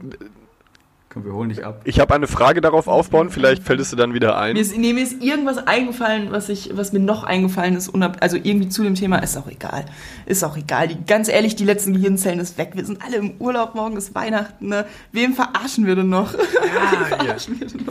[1.14, 1.82] Komm, wir holen dich ab.
[1.84, 4.54] Ich habe eine Frage darauf aufbauen, vielleicht fällt es dir dann wieder ein.
[4.54, 7.90] Mir ist, nee, mir ist irgendwas eingefallen, was, ich, was mir noch eingefallen ist.
[7.94, 9.84] unab- Also irgendwie zu dem Thema ist auch egal.
[10.26, 10.88] Ist auch egal.
[10.88, 12.72] Die, ganz ehrlich, die letzten Gehirnzellen ist weg.
[12.76, 14.70] Wir sind alle im Urlaub, morgen ist Weihnachten.
[14.70, 14.86] Ne?
[15.12, 16.34] Wem verarschen wir denn noch?
[16.34, 17.36] Ah, hier.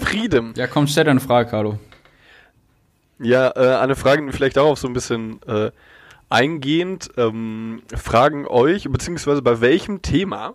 [0.00, 0.54] Friedem.
[0.56, 1.78] Ja, komm, stell deine Frage, Carlo.
[3.18, 5.70] Ja, äh, eine Frage, die vielleicht darauf so ein bisschen äh,
[6.30, 10.54] eingehend ähm, fragen euch, beziehungsweise bei welchem Thema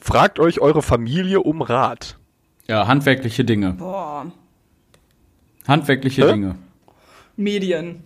[0.00, 2.18] fragt euch eure Familie um Rat?
[2.68, 3.72] Ja, handwerkliche Dinge.
[3.72, 4.26] Boah.
[5.66, 6.32] Handwerkliche Hä?
[6.32, 6.54] Dinge.
[7.36, 8.02] Medien.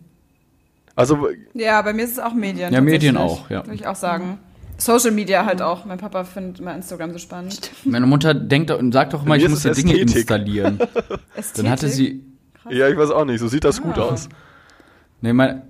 [0.96, 2.72] Also, Ja, bei mir ist es auch Medien.
[2.72, 3.64] Ja, Medien auch, ja.
[3.64, 4.38] Würde ich auch sagen.
[4.76, 5.84] Social Media halt auch.
[5.84, 7.70] Mein Papa findet immer Instagram so spannend.
[7.84, 10.16] Meine Mutter denkt und sagt doch immer, ich muss es Dinge Ästhetik.
[10.16, 10.78] installieren.
[11.56, 12.24] Dann hatte sie.
[12.70, 14.02] ja, ich weiß auch nicht, so sieht das gut Ah.
[14.02, 14.28] aus.
[15.20, 15.62] Nee, mein,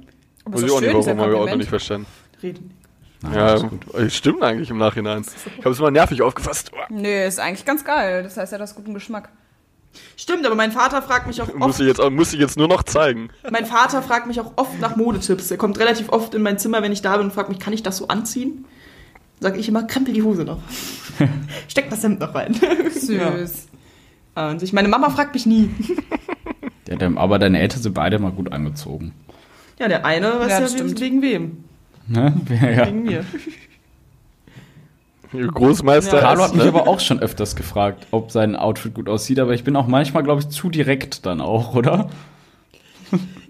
[0.52, 2.06] ist ich auch nicht, ja warum, ich auch noch nicht verstanden.
[2.42, 2.70] Reden.
[3.24, 5.24] Nein, Ja, es stimmt eigentlich im Nachhinein.
[5.58, 6.70] Ich habe es immer nervig aufgefasst.
[6.90, 8.22] Nee, ist eigentlich ganz geil.
[8.22, 9.30] Das heißt ja, das hat guten Geschmack.
[10.16, 12.68] Stimmt, aber mein Vater fragt mich auch Muss oft, ich, jetzt, muss ich jetzt nur
[12.68, 13.30] noch zeigen.
[13.50, 15.50] mein Vater fragt mich auch oft nach Modetipps.
[15.50, 17.72] Er kommt relativ oft in mein Zimmer, wenn ich da bin und fragt mich, kann
[17.72, 18.64] ich das so anziehen?
[19.40, 20.58] Sag ich immer, krempel die Hose noch.
[21.68, 22.54] Steck das Hemd noch rein.
[22.92, 23.08] Süß.
[24.36, 24.50] Ja.
[24.50, 25.70] Und ich, meine Mama fragt mich nie.
[27.16, 29.12] Aber deine Eltern sind beide mal gut angezogen.
[29.78, 31.64] Ja, der eine weiß Ja, ja, das wegen wem?
[32.06, 32.34] Ne?
[32.50, 32.86] Ja.
[32.86, 33.24] Wegen mir.
[35.32, 36.16] Großmeister.
[36.16, 36.68] Ja, Carlo hat mich ne?
[36.68, 40.22] aber auch schon öfters gefragt, ob sein Outfit gut aussieht, aber ich bin auch manchmal,
[40.22, 42.08] glaube ich, zu direkt dann auch, oder?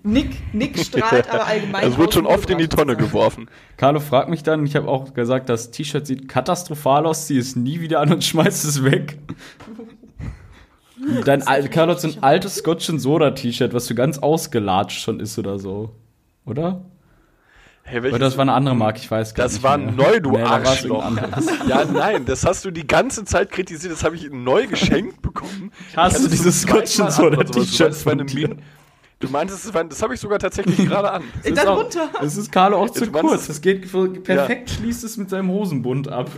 [0.02, 1.88] Nick, Nick strahlt aber allgemein.
[1.88, 3.48] Es wird schon oft in die Tonne geworfen.
[3.76, 7.56] Carlo fragt mich dann, ich habe auch gesagt, das T-Shirt sieht katastrophal aus, zieh es
[7.56, 9.18] nie wieder an und schmeiß es weg.
[11.24, 15.00] Dein Al Carlo hat so ein altes Scotch and Soda T-Shirt, was so ganz ausgelatscht
[15.00, 15.94] schon ist oder so.
[16.44, 16.84] Oder?
[17.86, 19.62] Hey, Oder das war eine andere Marke, ich weiß gar Das nicht.
[19.62, 19.92] war mehr.
[19.92, 21.04] neu, du Nee, Arschloch.
[21.68, 23.92] Ja, nein, das hast du die ganze Zeit kritisiert.
[23.92, 25.70] Das habe ich neu geschenkt bekommen.
[25.94, 28.48] Hast du dieses Scotch an, also, du T-Shirt meinst, es
[29.20, 31.22] Du meintest, es das habe ich sogar tatsächlich gerade an.
[31.42, 32.08] Das ist, dann auch, runter.
[32.20, 33.46] das ist Carlo auch zu meinst- kurz.
[33.48, 33.90] Das geht
[34.22, 36.30] perfekt, schließt es mit seinem Hosenbund ab.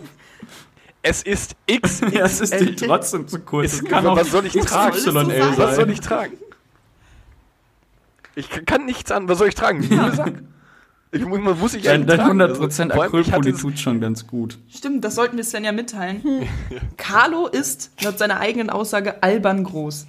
[1.03, 2.01] Es ist X.
[2.13, 3.67] Ja, es ist dir trotzdem zu kurz.
[3.73, 4.97] Es, Es kann auch was soll ich tragen?
[5.57, 6.37] Was soll ich tragen?
[8.35, 9.29] Ich kann nichts an.
[9.29, 9.87] Was soll ich tragen?
[9.89, 10.43] Müllsack?
[11.21, 12.43] Ich muss, muss ich Dein, einen dein tragen?
[12.43, 14.59] 100% Vor allem, ich hatte Acrylpulli es- tut schon ganz gut.
[14.75, 16.23] Stimmt, das sollten wir Sven ja mitteilen.
[16.97, 20.07] Carlo ist, laut seiner eigenen Aussage, albern groß.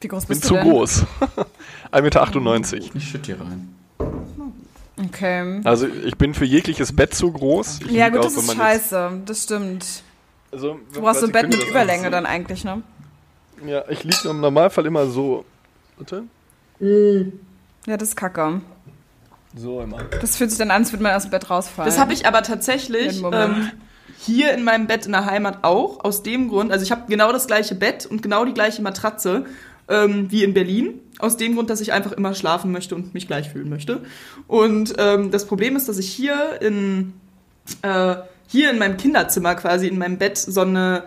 [0.00, 0.70] Wie groß bin bist zu du denn?
[0.70, 1.04] groß.
[1.92, 2.96] 1,98 Meter.
[2.96, 3.74] Ich schütte hier rein.
[5.06, 5.60] Okay.
[5.64, 7.80] Also ich bin für jegliches Bett zu groß.
[7.86, 9.22] Ich Ja gut, auch, das ist man scheiße.
[9.26, 10.02] Das stimmt.
[10.52, 12.82] Also, Du brauchst so ein Bett mit Überlänge dann eigentlich, ne?
[13.66, 15.44] Ja, ich liege im Normalfall immer so.
[15.96, 16.24] Warte.
[16.80, 18.60] Ja, das ist kacke.
[19.56, 19.98] So immer.
[20.20, 21.88] Das fühlt sich dann an, als würde man aus dem Bett rausfallen.
[21.88, 23.70] Das habe ich aber tatsächlich ähm,
[24.18, 26.04] hier in meinem Bett in der Heimat auch.
[26.04, 29.46] Aus dem Grund, also ich habe genau das gleiche Bett und genau die gleiche Matratze
[29.88, 31.00] ähm, wie in Berlin.
[31.18, 34.00] Aus dem Grund, dass ich einfach immer schlafen möchte und mich gleich fühlen möchte.
[34.48, 37.12] Und ähm, das Problem ist, dass ich hier in,
[37.82, 38.16] äh,
[38.48, 41.04] hier in meinem Kinderzimmer quasi in meinem Bett so eine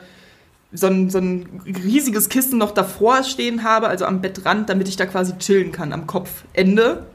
[0.74, 4.98] so ein, so ein riesiges Kissen noch davor stehen habe, also am Bettrand, damit ich
[4.98, 7.06] da quasi chillen kann, am Kopfende.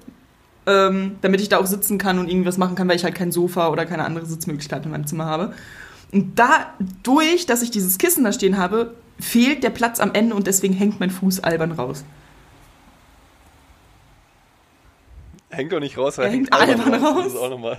[0.65, 3.17] Ähm, damit ich da auch sitzen kann und irgendwie was machen kann, weil ich halt
[3.17, 5.55] kein Sofa oder keine andere Sitzmöglichkeit in meinem Zimmer habe.
[6.13, 10.47] Und dadurch, dass ich dieses Kissen da stehen habe, fehlt der Platz am Ende und
[10.47, 12.05] deswegen hängt mein Fuß albern raus.
[15.51, 17.25] Hängt doch nicht raus, Er hängt albern raus.
[17.25, 17.79] Das ist auch nochmal.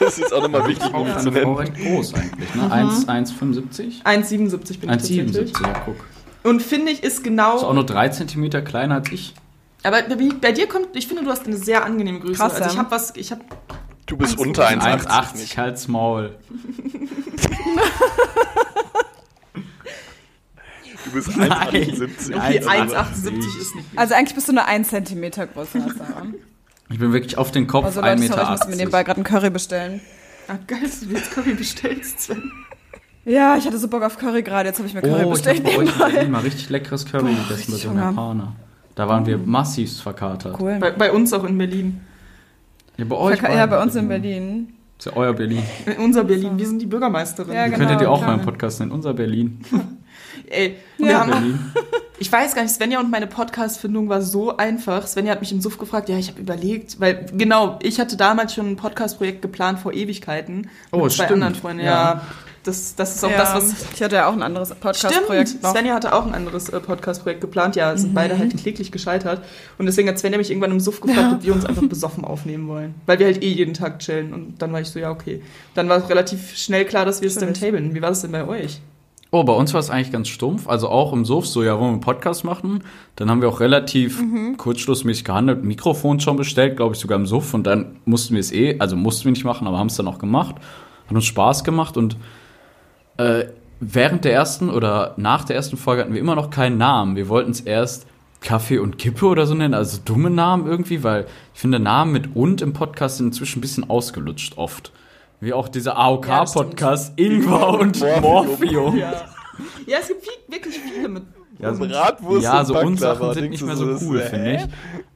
[0.00, 1.54] Das ist auch nochmal wichtig, um zu eine Frau nennen.
[1.56, 2.72] recht groß eigentlich, ne?
[2.72, 4.02] 1 1,75?
[4.02, 5.36] 1,77 bin ich tatsächlich.
[5.36, 5.96] 1,77, ja, guck.
[6.42, 7.56] Und finde ich, ist genau.
[7.56, 9.34] Ist auch nur 3 cm kleiner als ich.
[9.82, 12.38] Aber bei, bei dir kommt, ich finde, du hast eine sehr angenehme Größe.
[12.40, 13.42] Krass, also ich habe was, ich habe
[14.06, 15.06] Du bist Eins- unter 1,80.
[15.06, 16.34] 1,80, halt's Maul.
[21.04, 21.50] Du bist Nein.
[21.50, 22.34] 1,78.
[22.36, 23.86] okay, 1,78 1,78 ist nicht.
[23.96, 26.26] Also eigentlich bist du nur ein Zentimeter größer als Sarah.
[26.90, 28.76] Ich bin wirklich auf den Kopf Also 1,80 Leute, sorry, ich muss mir Meter.
[28.78, 30.00] nebenbei gerade einen Curry bestellen.
[30.48, 32.50] Ah, geil, dass du mir jetzt Curry bestellst, Sven.
[33.26, 35.22] Ja, ich hatte so Bock auf Curry gerade, jetzt habe ich mir Curry Oh, ich
[35.22, 35.64] habe bestellt.
[35.64, 36.10] bei euch in nebenbei.
[36.12, 38.10] Berlin mal richtig leckeres Curry gegessen bei so einem Hunger.
[38.10, 38.56] Japaner.
[38.98, 40.58] Da waren wir massivst verkatert.
[40.58, 40.78] Cool.
[40.80, 42.00] Bei, bei uns auch in Berlin.
[42.96, 43.70] Ja, bei euch ja, beiden.
[43.70, 44.72] bei uns in Berlin.
[44.96, 45.62] Das ist ja euer Berlin.
[45.86, 46.58] In unser Berlin.
[46.58, 47.54] Wir sind die Bürgermeisterin.
[47.54, 48.32] Ja, Ihr genau, könntet ihr auch klar.
[48.32, 48.90] meinen Podcast nennen.
[48.90, 49.60] Unser Berlin.
[50.50, 51.06] Ey, Ja.
[51.06, 51.72] wir haben,
[52.18, 55.06] ich weiß gar nicht, Svenja und meine Podcast-Findung war so einfach.
[55.06, 58.54] Svenja hat mich im Suff gefragt, ja, ich habe überlegt, weil, genau, ich hatte damals
[58.54, 60.70] schon ein Podcast-Projekt geplant vor Ewigkeiten.
[60.92, 61.32] Oh, mit zwei stimmt.
[61.42, 61.84] anderen Freunden.
[61.84, 61.88] Ja.
[62.14, 62.20] Ja,
[62.64, 65.48] das, das ist auch ja, das, was ich hatte ja auch ein anderes Podcast-Projekt.
[65.64, 67.76] Svenja hatte auch ein anderes äh, Podcast-Projekt geplant.
[67.76, 69.42] Ja, sind beide halt kläglich gescheitert.
[69.78, 71.32] Und deswegen hat Svenja mich irgendwann im Suff gefragt, Ja.
[71.36, 72.94] ob wir uns einfach besoffen aufnehmen wollen.
[73.06, 74.34] Weil wir halt eh jeden Tag chillen.
[74.34, 75.40] Und dann war ich so, ja, okay.
[75.74, 77.60] Dann war relativ schnell klar, dass wir Stem Natürlich.
[77.72, 77.94] tablen.
[77.94, 78.80] Wie war das denn bei euch?
[79.30, 80.68] Oh, bei uns war es eigentlich ganz stumpf.
[80.68, 82.82] Also auch im Suff, so, ja, wollen wir einen Podcast machen?
[83.16, 84.22] Dann haben wir auch relativ
[84.56, 87.52] kurzschlussmäßig gehandelt, Mikrofon schon bestellt, glaube ich, sogar im Suff.
[87.52, 90.08] Und dann mussten wir es eh, also mussten wir nicht machen, aber haben es dann
[90.08, 90.56] auch gemacht.
[91.08, 92.16] Hat uns Spaß gemacht und
[93.18, 93.46] äh,
[93.80, 97.16] während der ersten oder nach der ersten Folge hatten wir immer noch keinen Namen.
[97.16, 98.06] Wir wollten es erst
[98.40, 102.36] Kaffee und Kippe oder so nennen, also dumme Namen irgendwie, weil ich finde Namen mit
[102.36, 104.92] und im Podcast sind inzwischen ein bisschen ausgelutscht oft.
[105.40, 108.96] Wie auch dieser Ja, AOK-Podcast Ingwer und Morphium.
[108.96, 109.12] Ja.
[109.86, 111.22] Ja, es gibt viel, wirklich viele mit.
[111.58, 114.62] Ja, so, Bratwurst ja, so Unsachen sind nicht mehr so, cool, finde ich.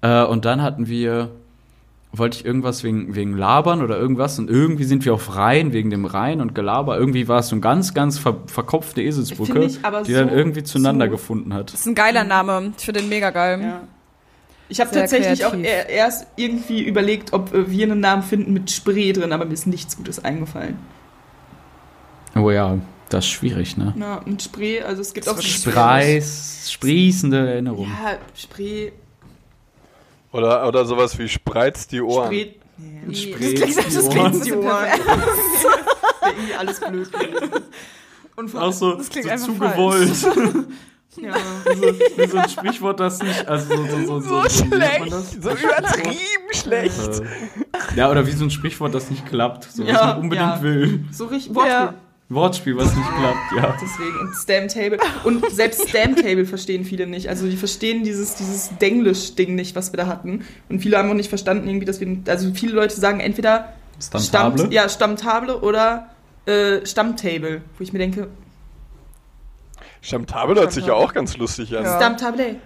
[0.09, 1.29] Äh, und dann hatten wir,
[2.13, 5.91] wollte ich irgendwas wegen, wegen Labern oder irgendwas und irgendwie sind wir auf Rhein, wegen
[5.91, 6.99] dem Rhein und Gelaber.
[6.99, 10.31] Irgendwie war es so eine ganz, ganz ver verkopfte Eselsbrücke, Finde ich aber die dann
[10.31, 11.73] so- irgendwie zueinander so- gefunden hat.
[11.73, 12.73] Das ist ein geiler Name.
[12.77, 13.61] Ich finde den mega geil.
[13.63, 13.81] Ja.
[14.69, 15.67] Ich habe tatsächlich kreativ.
[15.67, 19.53] auch erst irgendwie überlegt, ob äh, wir einen Namen finden mit Spree drin, aber mir
[19.55, 20.79] ist nichts Gutes eingefallen.
[22.35, 22.79] Oh ja,
[23.11, 23.93] das ist schwierig, ne?
[23.97, 27.87] Na, und Spree, also es gibt auch so Spreis, sprießende Erinnerung.
[27.87, 28.93] Ja, Spree,
[30.33, 32.27] Oder, oder sowas wie spreiz die Ohren.
[32.29, 32.53] Spree.
[32.79, 34.35] Nee, Spree- Das klingt, das die klingt Ohren.
[34.35, 34.87] ein die Ohren.
[36.51, 37.11] eh alles blöd.
[38.37, 40.23] Und Auch so, Das klingt so einfach zu falsch.
[40.23, 40.67] gewollt.
[41.17, 41.35] ja.
[41.65, 41.83] wie, so,
[42.17, 45.13] wie so ein Sprichwort, das nicht, also so, so, so, so, So schlecht.
[45.13, 45.33] das?
[45.33, 47.21] So übertrieben schlecht.
[47.21, 50.49] Äh, Ja, oder wie so ein Sprichwort, das nicht klappt, so was Ja, man unbedingt
[50.49, 50.63] ja.
[50.63, 51.05] will.
[51.11, 51.75] So richtig Wortspiel.
[51.75, 51.95] Ja.
[52.29, 53.77] Wortspiel, was nicht klappt, ja.
[53.83, 54.19] Deswegen.
[54.21, 54.99] Und Stamtable.
[55.25, 57.29] Und selbst Stamtable verstehen viele nicht.
[57.29, 60.45] Also die verstehen dieses, dieses Denglisch-Ding nicht, was wir da hatten.
[60.71, 62.17] Und viele haben auch nicht verstanden, irgendwie, dass wir.
[62.29, 64.59] Also viele Leute sagen entweder Stammtable?
[64.59, 66.09] Stammt, ja, Stammtable oder
[66.47, 67.61] äh, Stammtable.
[67.77, 68.29] Wo ich mir denke,
[70.03, 71.85] Stammtable hört sich ja auch ganz lustig an.
[71.85, 71.97] Ja.
[71.97, 72.57] Stammtable.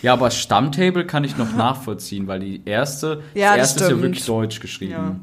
[0.00, 3.90] Ja, aber Stammtable kann ich noch nachvollziehen, weil die erste, Ja, das das erste ist
[3.90, 4.92] ja wirklich deutsch geschrieben.
[4.92, 5.16] Ja.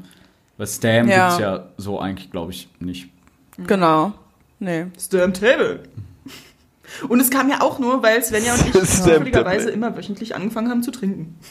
[0.58, 1.28] Weil Stam Ja.
[1.28, 3.08] gibt's ja so eigentlich, glaube ich, nicht.
[3.66, 4.12] Genau.
[4.60, 4.86] Nee.
[5.00, 5.80] Stammtable.
[7.08, 10.82] Und es kam ja auch nur, weil Svenja und ich zufälligerweise immer wöchentlich angefangen haben
[10.82, 11.36] zu trinken.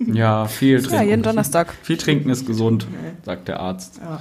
[0.00, 0.94] Ja, viel trinken.
[0.96, 1.72] Ja, jeden Donnerstag.
[1.82, 2.88] Viel trinken ist gesund,
[3.24, 4.00] sagt der Arzt.
[4.02, 4.20] Ja.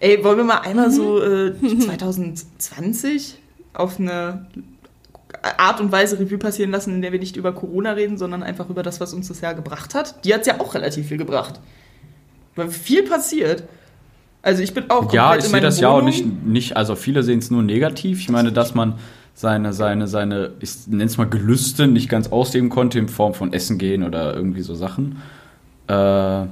[0.00, 3.38] Ey, wollen wir mal einmal so äh, 2020
[3.74, 4.46] auf eine
[5.58, 8.68] Art und Weise Revue passieren lassen, in der wir nicht über Corona reden, sondern einfach
[8.68, 10.24] über das, was uns das Jahr gebracht hat?
[10.24, 11.60] Die hat es ja auch relativ viel gebracht.
[12.56, 13.64] Weil viel passiert.
[14.42, 17.38] Also ich bin auch Ja, ich sehe das ja auch nicht, nicht, also viele sehen
[17.38, 18.20] es nur negativ.
[18.20, 18.94] Ich meine, dass man
[19.34, 23.52] seine, seine, seine, ich nenne es mal Gelüste nicht ganz ausleben konnte in Form von
[23.52, 25.22] Essen gehen oder irgendwie so Sachen.
[25.88, 26.44] Äh,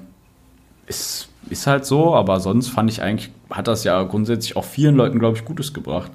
[0.87, 4.97] ist, ist halt so, aber sonst fand ich eigentlich, hat das ja grundsätzlich auch vielen
[4.97, 6.11] Leuten, glaube ich, Gutes gebracht.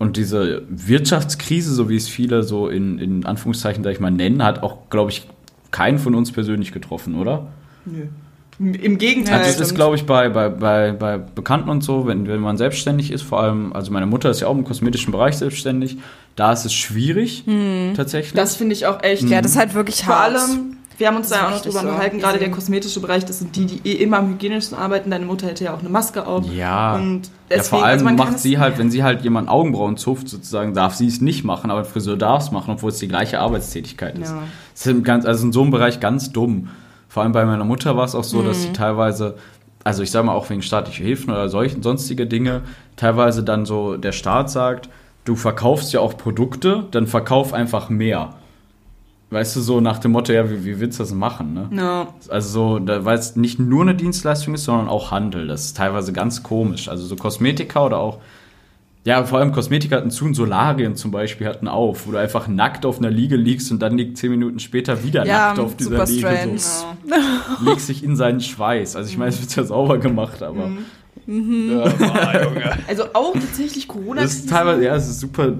[0.00, 4.42] Und diese Wirtschaftskrise, so wie es viele so in, in Anführungszeichen, sag ich mal, nennen,
[4.42, 5.28] hat auch, glaube ich,
[5.72, 7.48] keinen von uns persönlich getroffen, oder?
[7.84, 8.06] Nö.
[8.58, 9.40] Im Gegenteil.
[9.40, 12.56] Also es ist, glaube ich, bei, bei, bei, bei Bekannten und so, wenn, wenn man
[12.56, 15.98] selbstständig ist, vor allem, also meine Mutter ist ja auch im kosmetischen Bereich selbstständig,
[16.34, 17.44] da ist es schwierig,
[17.94, 18.32] tatsächlich.
[18.32, 19.28] das finde ich auch echt.
[19.28, 20.34] Ja, das ist halt wirklich Vor hart.
[20.34, 21.88] allem, wir haben uns Das da auch noch drüber so.
[21.88, 25.10] unterhalten, gerade der kosmetische Bereich, das sind die, die eh immer am hygienischsten arbeiten.
[25.10, 26.44] Deine Mutter hätte ja auch eine Maske auf.
[26.52, 26.94] ja.
[26.96, 29.48] Und ja, deswegen, vor allem also man kann macht sie halt, wenn sie halt jemand
[29.48, 32.90] Augenbrauen zupft, sozusagen, darf sie es nicht machen, aber ein Friseur darf es machen, obwohl
[32.90, 34.30] es die gleiche Arbeitstätigkeit ist.
[34.30, 34.42] Ja.
[34.74, 36.68] Das ist ganz, also in so einem Bereich ganz dumm.
[37.08, 38.62] Vor allem bei meiner Mutter war es auch so, dass Mhm.
[38.62, 39.34] sie teilweise,
[39.82, 42.62] also ich sage mal auch wegen staatlicher Hilfen oder solchen sonstige Dinge,
[42.96, 44.88] teilweise dann so der Staat sagt,
[45.24, 48.34] du verkaufst ja auch Produkte, dann verkauf einfach mehr.
[49.30, 51.68] Weißt du, so nach dem Motto, ja, wie, wie willst du das machen, ne?
[51.72, 52.08] Ja.
[52.28, 55.46] Also so, da, weil es nicht nur eine Dienstleistung ist, sondern auch Handel.
[55.46, 56.88] Das ist teilweise ganz komisch.
[56.88, 58.18] Also so Kosmetika oder auch,
[59.04, 62.48] ja, vor allem Kosmetika hatten zu und Solarien zum Beispiel hatten auf, wo du einfach
[62.48, 65.76] nackt auf einer Liege liegst und dann liegt zehn Minuten später wieder Ja, nackt auf
[65.76, 66.28] dieser super Liege.
[66.28, 66.58] strange.
[66.58, 66.84] So,
[67.64, 68.96] legst dich in seinen Schweiß.
[68.96, 70.68] Also ich meine, es wird ja sauber gemacht, aber.
[71.26, 72.78] Ja, boah, Junge.
[72.88, 74.20] Also auch tatsächlich Corona.
[74.22, 75.52] Das ist teilweise, ja, es ist super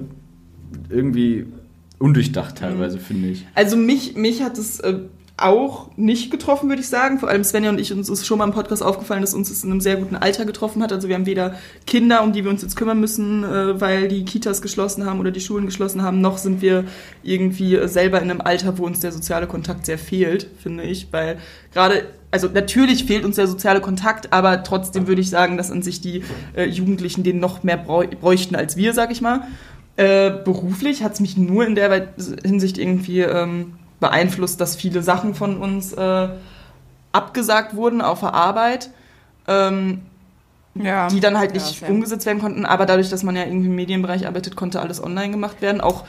[0.89, 1.47] irgendwie
[2.01, 3.45] undurchdacht teilweise, finde ich.
[3.55, 4.99] Also mich, mich hat es äh,
[5.41, 7.19] auch nicht getroffen, würde ich sagen.
[7.19, 9.63] Vor allem Svenja und ich, uns ist schon mal im Podcast aufgefallen, dass uns es
[9.63, 10.91] in einem sehr guten Alter getroffen hat.
[10.91, 11.55] Also wir haben weder
[11.87, 15.31] Kinder, um die wir uns jetzt kümmern müssen, äh, weil die Kitas geschlossen haben oder
[15.31, 16.85] die Schulen geschlossen haben, noch sind wir
[17.23, 21.07] irgendwie äh, selber in einem Alter, wo uns der soziale Kontakt sehr fehlt, finde ich.
[21.11, 21.37] Weil
[21.73, 25.81] gerade, also natürlich fehlt uns der soziale Kontakt, aber trotzdem würde ich sagen, dass an
[25.81, 26.23] sich die
[26.55, 29.47] äh, Jugendlichen den noch mehr bräuchten als wir, sag ich mal.
[30.01, 32.07] Äh, beruflich hat es mich nur in der
[32.43, 36.29] Hinsicht irgendwie ähm, beeinflusst, dass viele Sachen von uns äh,
[37.11, 38.89] abgesagt wurden auf der Arbeit,
[39.47, 40.01] ähm,
[40.73, 41.07] Ja.
[41.09, 41.91] die dann halt Ja, nicht same.
[41.93, 42.65] umgesetzt werden konnten.
[42.65, 45.81] Aber dadurch, dass man ja irgendwie im Medienbereich arbeitet, konnte alles online gemacht werden.
[45.81, 46.03] Auch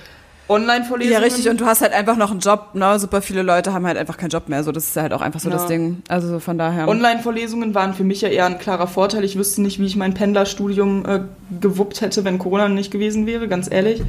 [0.48, 1.12] Online-Vorlesungen.
[1.12, 1.48] Ja, richtig.
[1.48, 2.70] Und du hast halt einfach noch einen Job.
[2.74, 2.98] Ne?
[2.98, 4.64] Super viele Leute haben halt einfach keinen Job mehr.
[4.64, 5.56] So, das ist halt auch einfach so Ja.
[5.56, 6.02] das Ding.
[6.08, 6.88] Also von daher.
[6.88, 9.24] Online-Vorlesungen waren für mich ja eher ein klarer Vorteil.
[9.24, 11.20] Ich wüsste nicht, wie ich mein Pendlerstudium äh,
[11.60, 14.02] gewuppt hätte, wenn Corona nicht gewesen wäre, ganz ehrlich.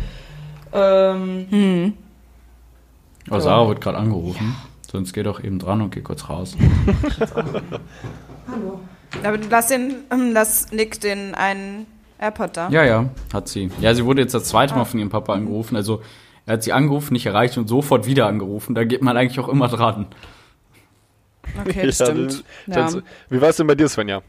[0.73, 1.93] Ähm, hm.
[3.29, 4.55] Oh, Sarah wird gerade angerufen.
[4.91, 6.55] Sonst geh doch eben dran und geh kurz raus.
[8.47, 8.79] hallo.
[9.23, 11.85] Aber lass den, ähm, lass Nick den einen
[12.19, 12.69] AirPod da.
[12.69, 13.69] Ja, ja, hat sie.
[13.81, 15.75] Ja, sie wurde jetzt das zweite Mal von ihrem Papa angerufen.
[15.75, 16.01] Also
[16.45, 18.75] er hat sie angerufen, nicht erreicht und sofort wieder angerufen.
[18.75, 20.07] Da geht man eigentlich auch immer dran.
[21.65, 22.43] Okay, das Ja, stimmt.
[22.67, 23.01] das- Ja.
[23.29, 24.21] Wie war es denn bei dir, Svenja?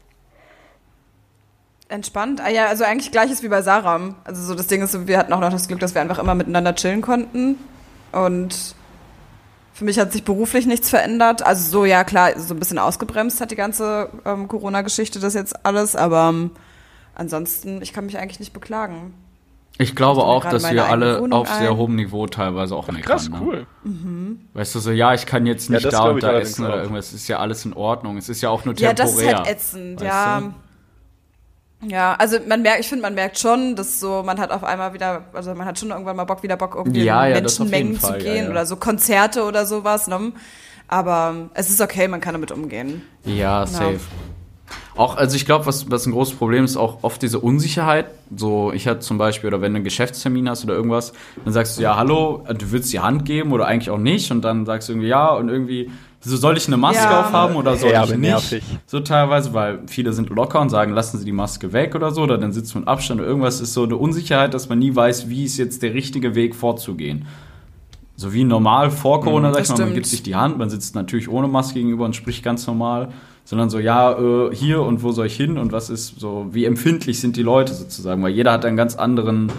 [1.87, 2.41] Entspannt.
[2.41, 4.15] Ah, ja, also eigentlich gleiches wie bei Sarah.
[4.23, 6.33] Also so das Ding ist, wir hatten auch noch das Glück, dass wir einfach immer
[6.33, 7.57] miteinander chillen konnten.
[8.11, 8.75] Und
[9.73, 11.45] für mich hat sich beruflich nichts verändert.
[11.45, 15.63] Also so, ja klar, so ein bisschen ausgebremst hat die ganze ähm, Corona-Geschichte das jetzt
[15.65, 15.95] alles.
[15.95, 16.51] Aber ähm,
[17.13, 19.13] ansonsten, ich kann mich eigentlich nicht beklagen.
[19.77, 23.03] Ich glaube mir auch, dass wir alle Wohnung auf sehr hohem Niveau teilweise auch meckern.
[23.03, 23.37] Krass, ne?
[23.41, 23.67] cool.
[24.53, 26.65] Weißt du, so, ja, ich kann jetzt Ja, nicht das da und ich da essen
[26.65, 27.07] oder irgendwas.
[27.07, 28.17] Es ist ja alles in Ordnung.
[28.17, 28.95] Es ist ja auch nur Ja, temporär.
[28.95, 30.39] das ist halt ätzend, ja.
[30.39, 30.53] du?
[31.87, 34.93] Ja, also man merkt, ich finde, man merkt schon, dass so, man hat auf einmal
[34.93, 37.95] wieder, also man hat schon irgendwann mal Bock, wieder Bock, irgendwie Ja, in ja, Menschenmengen
[37.95, 38.51] zu Fall, ja, gehen ja.
[38.51, 40.31] oder so Konzerte oder sowas, ne?
[40.87, 43.01] Aber es ist okay, man kann damit umgehen.
[43.25, 43.99] Ja, safe.
[44.97, 48.05] Auch, also ich glaube, was, was ein großes Problem ist, auch oft diese Unsicherheit.
[48.35, 51.11] So, ich hatte zum Beispiel, oder wenn du einen Geschäftstermin hast oder irgendwas,
[51.43, 54.31] dann sagst du, ja, hallo, du willst die Hand geben oder eigentlich auch nicht.
[54.31, 55.91] Und dann sagst du irgendwie, ja, und irgendwie,
[56.21, 57.19] so soll ich eine Maske Ja.
[57.19, 58.29] aufhaben oder soll Herbe ich nicht?
[58.29, 58.63] nervig.
[58.87, 62.21] So teilweise, weil viele sind locker und sagen, lassen Sie die Maske weg oder so,
[62.21, 65.27] oder dann sitzt man Abstand oder irgendwas ist so eine Unsicherheit, dass man nie weiß,
[65.29, 67.25] wie ist jetzt der richtige Weg vorzugehen.
[68.15, 70.95] So wie normal vor Corona, sag ich mal, man gibt sich die Hand, man sitzt
[70.95, 73.09] natürlich ohne Maske gegenüber und spricht ganz normal,
[73.45, 76.65] sondern so, ja, äh, hier und wo soll ich hin und was ist so, wie
[76.65, 79.51] empfindlich sind die Leute sozusagen, weil jeder hat einen ganz anderen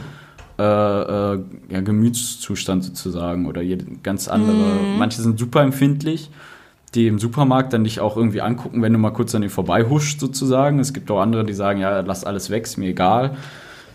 [0.58, 1.38] äh, äh,
[1.70, 4.98] ja, Gemütszustand sozusagen oder jede, ganz andere, Mhm.
[4.98, 6.30] manche sind super empfindlich,
[6.94, 10.18] die im Supermarkt dann dich auch irgendwie angucken, wenn du mal kurz an denen vorbeihuscht
[10.18, 10.78] sozusagen.
[10.80, 13.36] Es gibt auch andere, die sagen, ja, lass alles weg, ist mir egal.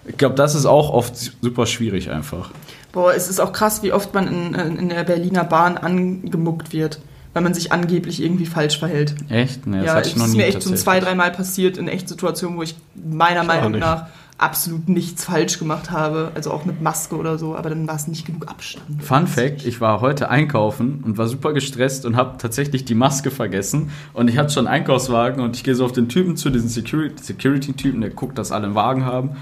[0.05, 2.51] Ich glaube, das ist auch oft super schwierig einfach.
[2.91, 6.99] Boah, es ist auch krass, wie oft man in, in der Berliner Bahn angemuckt wird,
[7.33, 9.15] weil man sich angeblich irgendwie falsch verhält.
[9.29, 9.65] Echt?
[9.67, 11.77] Nee, das ja, hatte es ich noch ist nie mir echt schon zwei, dreimal passiert
[11.77, 14.07] in Echtsituationen, wo ich meiner auch Meinung nach
[14.37, 18.07] absolut nichts falsch gemacht habe, also auch mit Maske oder so, aber dann war es
[18.07, 19.03] nicht genug Abstand.
[19.03, 23.29] Fun Fact, ich war heute einkaufen und war super gestresst und habe tatsächlich die Maske
[23.29, 23.91] vergessen.
[24.13, 26.69] Und ich hatte schon einen Einkaufswagen und ich gehe so auf den Typen zu, diesen
[26.69, 29.35] Security- Security-Typen, der guckt, dass alle einen Wagen haben.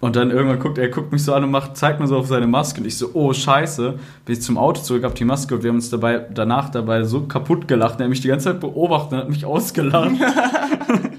[0.00, 2.28] Und dann irgendwann guckt er guckt mich so an und macht, zeigt mir so auf
[2.28, 2.80] seine Maske.
[2.80, 5.70] Und ich so, oh scheiße, bin ich zum Auto zurück, hab die Maske und wir
[5.70, 7.98] haben uns dabei, danach dabei so kaputt gelacht.
[7.98, 10.12] Er hat mich die ganze Zeit beobachtet und hat mich ausgelacht.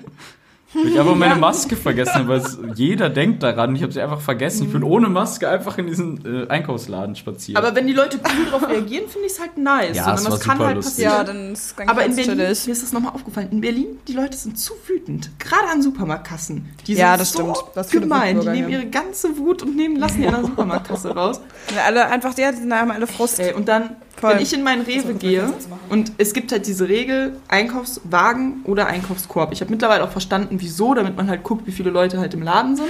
[0.73, 3.75] Ich habe meine Maske vergessen, weil es, jeder denkt daran.
[3.75, 4.67] Ich habe sie einfach vergessen.
[4.67, 7.57] Ich bin ohne Maske einfach in diesen äh, Einkaufsladen spaziert.
[7.57, 9.97] Aber wenn die Leute cool darauf reagieren, finde ich es halt nice.
[9.97, 11.05] Ja, sondern es das war kann super halt lustig.
[11.05, 11.11] passieren.
[11.17, 12.65] Ja, dann ist ganz Aber in Berlin, chillig.
[12.67, 15.31] mir ist das nochmal aufgefallen, in Berlin, die Leute sind zu wütend.
[15.39, 16.69] Gerade an Supermarktkassen.
[16.85, 17.71] Die Ja, sind das so stimmt.
[17.75, 18.39] Das gemein.
[18.39, 21.41] Die nehmen ihre ganze Wut und nehmen, lassen die an der Supermarktkasse raus.
[21.75, 23.39] Ja, alle einfach, ja, die haben alle Frust.
[23.39, 24.31] Ey, und dann, Voll.
[24.33, 25.53] wenn ich in meinen Rewe gehe
[25.89, 29.51] und es gibt halt diese Regel, Einkaufswagen oder Einkaufskorb.
[29.53, 32.41] Ich habe mittlerweile auch verstanden, wieso, damit man halt guckt, wie viele Leute halt im
[32.41, 32.89] Laden sind.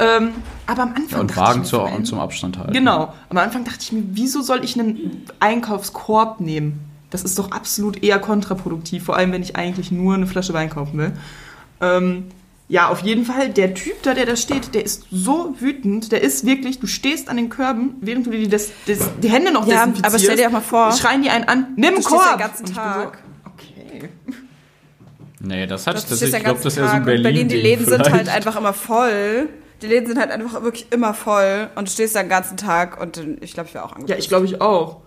[0.00, 0.30] Ähm,
[0.66, 2.72] aber am Anfang ja, und Wagen ich mir zur, und zum Abstand halten.
[2.72, 3.12] Genau.
[3.30, 6.80] Am Anfang dachte ich mir, wieso soll ich einen Einkaufskorb nehmen?
[7.10, 10.70] Das ist doch absolut eher kontraproduktiv, vor allem wenn ich eigentlich nur eine Flasche Wein
[10.70, 11.12] kaufen will.
[11.80, 12.26] Ähm,
[12.70, 13.48] Ja, auf jeden Fall.
[13.48, 16.12] Der Typ da, der da steht, der ist so wütend.
[16.12, 19.52] Der ist wirklich, du stehst an den Körben, während du dir das, das, die Hände
[19.52, 20.04] noch Ja, desinfizierst.
[20.14, 22.20] aber stell dir auch mal vor, Schreien die einen an, nimm du einen Korb.
[22.22, 23.18] stehst den ganzen Tag.
[23.44, 24.08] So, okay.
[25.40, 26.18] Nee, das tatsächlich.
[26.18, 27.04] stehst Ich glaube, das ist eher so ein.
[27.04, 27.22] Berlin.
[27.22, 29.48] Berlin, die Läden sind halt einfach immer voll.
[29.80, 31.70] Die Läden sind halt einfach wirklich immer voll.
[31.74, 34.10] Und du stehst da den ganzen Tag und ich glaube, ich wäre auch angepisst.
[34.10, 35.00] Ja, ich glaube ich auch.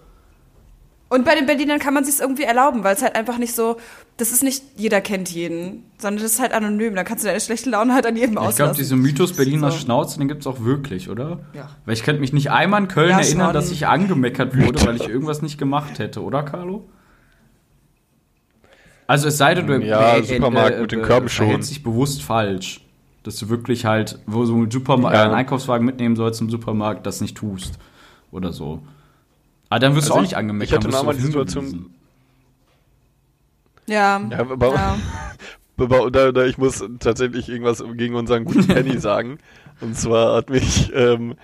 [1.11, 3.75] Und bei den Berlinern kann man sich irgendwie erlauben, weil es halt einfach nicht so,
[4.15, 6.95] das ist nicht jeder kennt jeden, sondern das ist halt anonym.
[6.95, 8.77] Da kannst du deine schlechte Laune halt an jedem Ich glaube, auslassen.
[8.77, 9.77] dieser Mythos Berliner So.
[9.79, 11.39] Schnauze, den gibt es auch wirklich, oder?
[11.53, 11.67] Ja.
[11.85, 14.95] Weil ich könnte mich nicht einmal in Köln Ja, erinnern, dass ich angemeckert wurde, weil
[14.95, 16.85] ich irgendwas nicht gemacht hätte, oder, Carlo?
[19.07, 21.47] Also es sei denn, du Ja, äh, Supermarkt mit den Körben schon.
[21.47, 22.81] verhältst dich bewusst falsch.
[23.23, 25.25] Dass du wirklich halt, wo du einen, Supermarkt, Ja.
[25.25, 27.77] einen Einkaufswagen mitnehmen sollst im Supermarkt, das nicht tust.
[28.31, 28.81] Oder so.
[29.71, 30.67] Aber dann wirst du Also auch ich- nicht angemeckert.
[30.69, 31.95] ich hatte du mal die Situation-
[33.87, 34.97] ja, Ja, aber, ja.
[35.77, 39.39] aber da, da, ich muss tatsächlich irgendwas gegen unseren guten Penny sagen.
[39.79, 41.35] Und zwar hat mich ähm,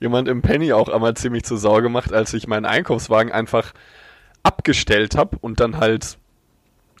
[0.00, 3.72] jemand im Penny auch einmal ziemlich zur Sau gemacht, als ich meinen Einkaufswagen einfach
[4.42, 6.18] abgestellt habe und dann halt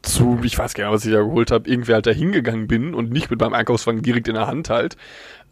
[0.06, 2.94] zu, ich weiß gar nicht, was ich da geholt habe, irgendwie halt da hingegangen bin
[2.94, 4.96] und nicht mit meinem Einkaufswagen direkt in der Hand halt.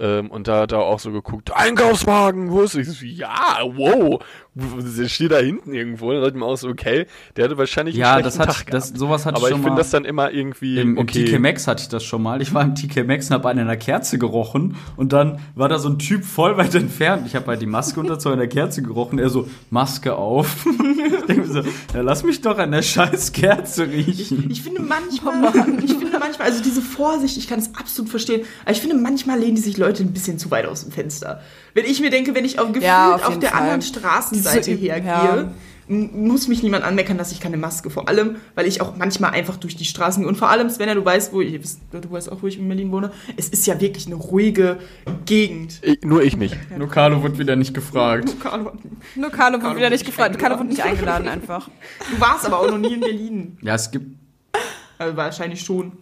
[0.00, 2.88] Ähm, und da hat er auch so geguckt, Einkaufswagen, wo ist ich?
[2.88, 4.20] so, Ja, wow,
[4.54, 6.10] der steht da hinten irgendwo.
[6.10, 8.70] Dann dachte ich mir auch so, okay, der hatte wahrscheinlich Ja, einen das hat, Tag
[8.72, 11.24] das, sowas hatte Aber ich ich finde das dann immer irgendwie Im, im okay.
[11.26, 12.42] TK Maxx hatte ich das schon mal.
[12.42, 15.78] Ich war im TK Maxx und habe an einer Kerze gerochen und dann war da
[15.78, 17.26] so ein Typ voll weit entfernt.
[17.26, 19.20] Ich habe halt die Maske unter zu einer Kerze gerochen.
[19.20, 20.66] Er so, Maske auf.
[21.20, 21.60] ich denke mir so,
[21.94, 24.43] ja, lass mich doch an der scheiß Kerze riechen.
[24.50, 25.52] Ich finde manchmal,
[25.84, 29.38] ich finde manchmal, also diese Vorsicht, ich kann es absolut verstehen, aber ich finde manchmal
[29.38, 31.40] lehnen die sich Leute ein bisschen zu weit aus dem Fenster.
[31.74, 33.60] Wenn ich mir denke, wenn ich auf, gefühlt Ja, auf auf, der Fall.
[33.62, 35.52] anderen Straßenseite Diese- hergehe, ja.
[35.86, 39.56] muss mich niemand anmeckern, dass ich keine Maske, vor allem, weil ich auch manchmal einfach
[39.58, 40.28] durch die Straßen gehe.
[40.28, 42.90] Und vor allem, Svenja, du weißt, wo ich, du weißt auch, wo ich in Berlin
[42.90, 44.78] wohne, es ist ja wirklich eine ruhige
[45.26, 45.80] Gegend.
[45.82, 46.56] Ich, nur ich nicht.
[46.78, 48.34] Nur Carlo wird wieder nicht gefragt.
[48.40, 48.72] Carlo,
[49.14, 50.38] Nur Carlo wurde Carlo wieder wurde nicht gefragt.
[50.38, 50.86] Carlo wurde eingeladen.
[50.90, 51.68] nicht eingeladen einfach.
[52.10, 53.58] Du warst aber auch noch nie in Berlin.
[53.60, 54.06] Ja, es gibt.
[55.04, 55.92] Also wahrscheinlich schon.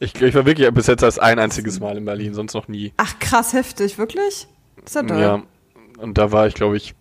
[0.00, 2.92] Ich, ich war wirklich bis jetzt erst ein einziges Mal in Berlin, sonst noch nie.
[2.96, 4.46] Ach krass, heftig, wirklich?
[4.76, 5.20] Das ist ja toll.
[5.20, 5.42] Ja.
[5.98, 6.94] Und da war ich, glaube ich,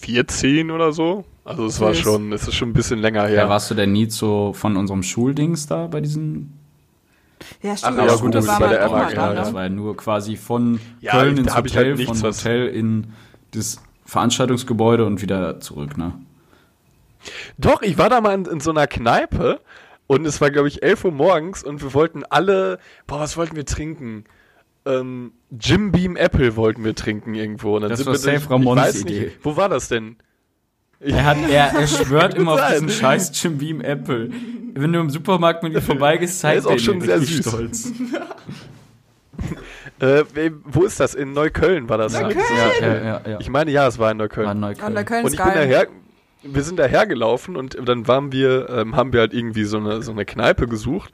[0.00, 1.24] 14 oder so.
[1.44, 3.28] Also es war schon, es ist schon ein bisschen länger Ja.
[3.28, 3.48] her.
[3.48, 6.52] warst du denn nie so von unserem Schuldings da bei diesen.
[7.62, 7.96] Ja, Ach, stimmt.
[7.96, 9.48] ja, in der gut, das ist war bei der auch mal RAG, da, ja, Das
[9.48, 9.54] ne?
[9.54, 13.06] war ja nur quasi von Ja, Köln ins ich Hotel, halt nichts, von Hotel in
[13.52, 16.12] das Veranstaltungsgebäude und wieder zurück, ne?
[17.56, 19.60] Doch, ich war da mal in, in so einer Kneipe
[20.08, 23.54] und es war, glaube ich, 11 Uhr morgens und wir wollten alle, boah, was wollten
[23.54, 24.24] wir trinken?
[24.84, 27.76] Ähm, Jim Beam Apple wollten wir trinken irgendwo.
[27.76, 29.20] Und dann Das sind war wir safe durch- Ramons ich weiß Idee.
[29.26, 30.16] Nicht, wo war das denn?
[31.00, 34.30] Er, hat, er, er schwört immer auf diesen scheiß Jim Beam Apple.
[34.74, 37.46] Wenn du im Supermarkt mit ihm vorbeigehst, zeigt ist auch er schon sehr süß.
[37.48, 37.92] stolz.
[40.00, 40.22] Äh,
[40.64, 41.14] wo ist das?
[41.14, 42.12] In Neukölln war das.
[42.12, 42.34] Ja, ne?
[42.34, 43.40] ja, ja, ja, ja.
[43.40, 44.60] Ich meine, ja, es war in War Neukölln.
[44.60, 44.86] Neukölln.
[44.86, 45.86] Und Neukölln Und ist ich bin daher,
[46.42, 50.12] wir sind dahergelaufen und dann waren wir, ähm, haben wir halt irgendwie so eine, so
[50.12, 51.12] eine Kneipe gesucht.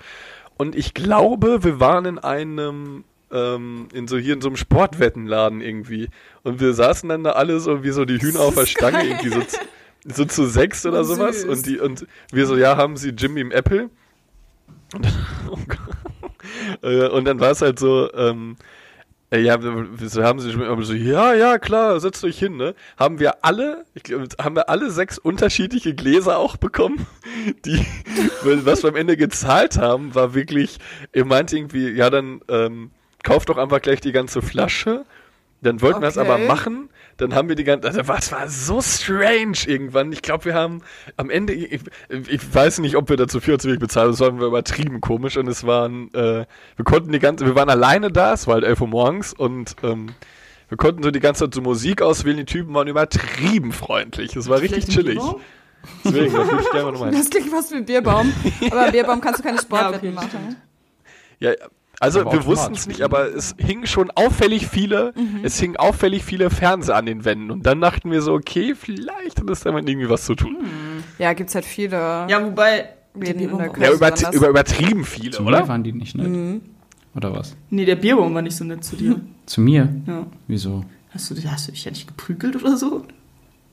[0.56, 5.60] Und ich glaube, wir waren in einem, ähm, in so hier in so einem Sportwettenladen
[5.60, 6.08] irgendwie.
[6.42, 9.08] Und wir saßen dann da alle so wie so die Hühner auf der Stange, geil.
[9.08, 9.58] irgendwie so, zu-
[10.04, 11.16] so zu sechs oder Süß.
[11.16, 11.44] sowas.
[11.44, 13.90] Und die, und wir so, ja, haben sie Jimmy im Apple?
[14.94, 15.06] Und,
[15.50, 15.58] oh.
[16.86, 18.64] Äh, und dann war es halt so, ähm, äh,
[19.37, 22.74] ja, haben sie schon so, ja, ja, klar, setzt euch hin, ne?
[22.97, 27.07] Haben wir alle, ich glaube, haben wir alle sechs unterschiedliche Gläser auch bekommen,
[27.64, 27.85] die,
[28.43, 30.78] was wir am Ende gezahlt haben, war wirklich,
[31.12, 32.91] ihr meint irgendwie, ja, dann ähm,
[33.22, 35.05] kauft doch einfach gleich die ganze Flasche.
[35.62, 36.28] Dann wollten wir es Okay.
[36.30, 40.12] aber machen, dann haben wir die ganze, also es war so strange irgendwann.
[40.12, 40.82] Ich glaube, wir haben
[41.16, 44.12] am Ende, ich, ich weiß nicht, ob wir dazu viel oder zu wenig bezahlt, haben,
[44.12, 46.46] das war übertrieben komisch und es waren, äh,
[46.76, 49.76] wir konnten die ganze, wir waren alleine da, es war halt 11 Uhr morgens und
[49.82, 50.14] ähm,
[50.68, 54.48] wir konnten so die ganze Zeit so Musik auswählen, die Typen waren übertrieben freundlich, es
[54.48, 55.20] war richtig chillig.
[56.04, 57.12] Deswegen, das würde ich gerne mal meinen.
[57.12, 58.32] Das klingt fast wie ein Bierbaum.
[58.70, 60.36] Aber im Bierbaum kannst du keine Sportwetten Ja, okay.
[60.36, 60.56] machen.
[61.40, 61.52] Ja,
[62.01, 65.40] also wir wussten es nicht, aber es hingen schon auffällig viele, Mhm.
[65.45, 69.40] es hingen auffällig viele Fernseher an den Wänden und dann dachten wir so, okay, vielleicht
[69.40, 70.57] hat das damit irgendwie was zu tun.
[71.18, 71.97] Ja, gibt's halt viele.
[72.28, 72.88] Ja, wobei.
[73.22, 73.32] Ja,
[73.92, 75.68] übert besonders- über, übertrieben viele, Zu mir oder?
[75.68, 76.26] waren die nicht nett.
[76.28, 76.61] Mhm.
[77.14, 77.55] Oder was?
[77.70, 79.20] Nee, der Bierbaum war nicht so nett zu dir.
[79.47, 79.88] Zu mir?
[80.07, 80.26] Ja.
[80.49, 80.84] Wieso?
[81.11, 83.05] Hast du, hast du dich ja nicht geprügelt oder so?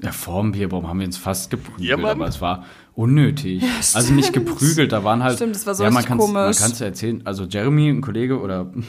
[0.03, 3.63] Ja, vor dem Bierbaum haben wir uns fast geprügelt, Ja, aber es war unnötig.
[3.93, 5.35] also nicht geprügelt, da waren halt.
[5.35, 6.57] Stimmt, das war so ja, man kann's- Man komisch.
[6.57, 7.21] kann es ja erzählen.
[7.25, 8.71] Also Jeremy, ein Kollege oder.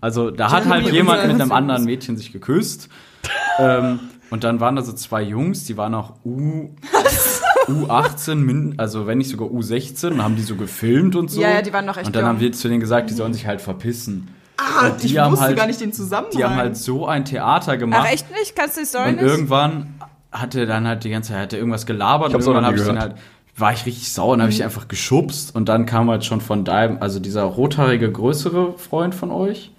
[0.00, 2.88] Also da hat Jeremy, halt jemand mit einem anderen Mädchen sich geküsst.
[3.58, 6.70] ähm, und dann waren da so zwei Jungs, die waren auch U.
[7.68, 11.40] U18, min- also wenn nicht sogar U16, und haben die so gefilmt und so.
[11.40, 12.28] Ja, ja, die waren noch echt Und dann jung.
[12.30, 14.28] haben wir zu denen gesagt, die sollen sich halt verpissen.
[14.80, 16.36] Ah, Und die ich haben wusste halt- gar nicht den Zusammenhang.
[16.36, 18.04] Die haben halt so ein Theater gemacht.
[18.06, 18.54] Ach, echt nicht?
[18.56, 19.24] Kannst du die Story Und nicht?
[19.24, 19.94] irgendwann
[20.30, 22.52] hat er dann halt die ganze Zeit hat er irgendwas gelabert Ich und hab's auch
[22.54, 23.14] irgendwann habe ich den halt
[23.54, 26.40] war ich richtig sauer und habe ich ihn einfach geschubst und dann kam halt schon
[26.40, 29.72] von deinem, also dieser rothaarige größere Freund von euch.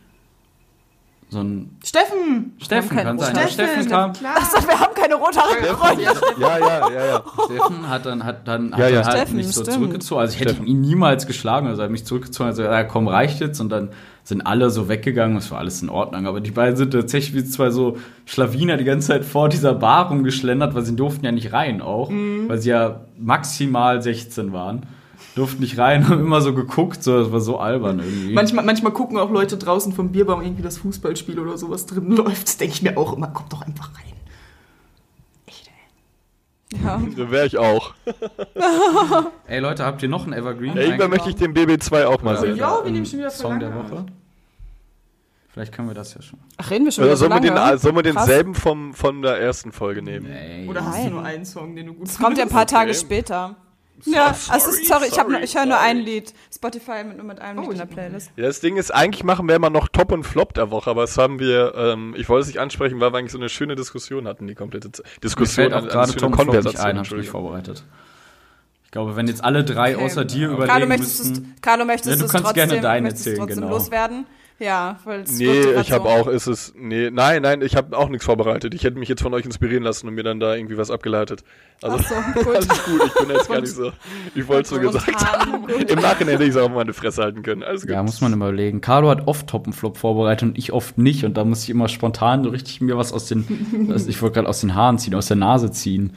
[1.30, 2.54] So ein Steffen!
[2.62, 3.34] Steffen kann sein.
[3.34, 4.14] Der Steffen kam.
[4.14, 4.38] Klar.
[4.38, 6.04] Achso, wir haben keine rothaarigen Freunde.
[6.40, 7.24] Ja, ja, ja, ja.
[7.46, 9.04] Steffen hat dann, hat dann, Ja, hat ja.
[9.04, 9.74] halt Steffen, mich so stimmt.
[9.78, 10.22] zurückgezogen.
[10.22, 10.68] Also ich hätte Steffen.
[10.68, 11.66] ihn niemals geschlagen.
[11.66, 12.50] Also er hat mich zurückgezogen.
[12.50, 13.60] Also ja, komm, reicht jetzt.
[13.60, 13.90] Und dann
[14.24, 15.38] sind alle so weggegangen.
[15.38, 16.28] Es war alles in Ordnung.
[16.28, 20.10] Aber die beiden sind tatsächlich wie zwei so Schlawiner die ganze Zeit vor dieser Bar
[20.10, 22.10] rumgeschlendert, weil sie durften ja nicht rein auch.
[22.10, 22.48] Mhm.
[22.48, 24.86] Weil sie ja maximal 16 waren.
[25.36, 27.04] Durften nicht rein, haben immer so geguckt.
[27.04, 28.34] So, das war so albern irgendwie.
[28.34, 32.44] Manchmal, manchmal gucken auch Leute draußen vom Bierbaum irgendwie das Fußballspiel oder sowas drin läuft.
[32.44, 34.13] Das denke ich mir auch immer, kommt doch einfach rein.
[36.84, 37.02] Ja.
[37.16, 37.94] So wäre ich auch.
[39.48, 40.76] Ey Leute, habt ihr noch einen Evergreen?
[40.76, 42.56] Ja, irgendwann möchte ich den BB2 auch mal sehen.
[42.56, 44.06] Ja, wir nehmen schon wieder Song der Woche.
[45.54, 46.40] Vielleicht können wir das ja schon.
[46.58, 49.72] Ach, reden wir schon Oder sollen wir, den, sollen wir denselben vom, von der ersten
[49.72, 50.26] Folge nehmen?
[50.28, 50.68] Nee.
[50.68, 51.12] Oder hast du Nein.
[51.12, 52.74] nur einen Song, den du gut Das kommt ja ein paar Okay.
[52.74, 53.56] Tage später.
[54.06, 56.34] Ja, sorry, also, sorry, ich, sorry, ich höre nur ein Lied.
[56.54, 58.32] Spotify mit, nur mit einem Oh, Lied in der ich- Playlist.
[58.36, 61.02] Ja, das Ding ist, eigentlich machen wir immer noch Top und Flop der Woche, aber
[61.02, 63.76] das haben wir, ähm, ich wollte es nicht ansprechen, weil wir eigentlich so eine schöne
[63.76, 66.98] Diskussion hatten, die komplette Z- Mir Diskussion, fällt auch gerade schöne Tom Flop nicht ein,
[66.98, 67.84] hab ich nicht vorbereitet.
[68.84, 70.06] Ich glaube, wenn jetzt alle drei Okay.
[70.06, 71.56] außer dir Carlo, überlegen möchtest du müssten...
[71.62, 73.78] Carlo, möchtest Ja, du du es kannst trotzdem, gerne deinen möchtest es erzählen, trotzdem genau.
[73.78, 74.26] loswerden?
[74.60, 77.98] Ja, weil es Nee, ich habe so- auch, ist es, nee, nein, nein, ich habe
[77.98, 78.74] auch nichts vorbereitet.
[78.74, 81.44] Ich hätte mich jetzt von euch inspirieren lassen und mir dann da irgendwie was abgeleitet.
[81.82, 82.56] Also, Ach so, gut.
[82.56, 83.92] alles gut, ich bin jetzt gar nicht so,
[84.36, 85.68] ich wollte es so gesagt haben.
[85.88, 87.64] Im Nachhinein hätte ich es auch mal meine Fresse halten können.
[87.64, 87.92] Alles gut.
[87.92, 88.80] Ja, muss man immer überlegen.
[88.80, 91.26] Carlo hat oft Top und Flop vorbereitet und ich oft nicht.
[91.26, 93.90] Und da muss ich immer spontan so richtig mir was aus den...
[93.92, 96.14] also ich wollte gerade aus den Haaren ziehen, aus der Nase ziehen.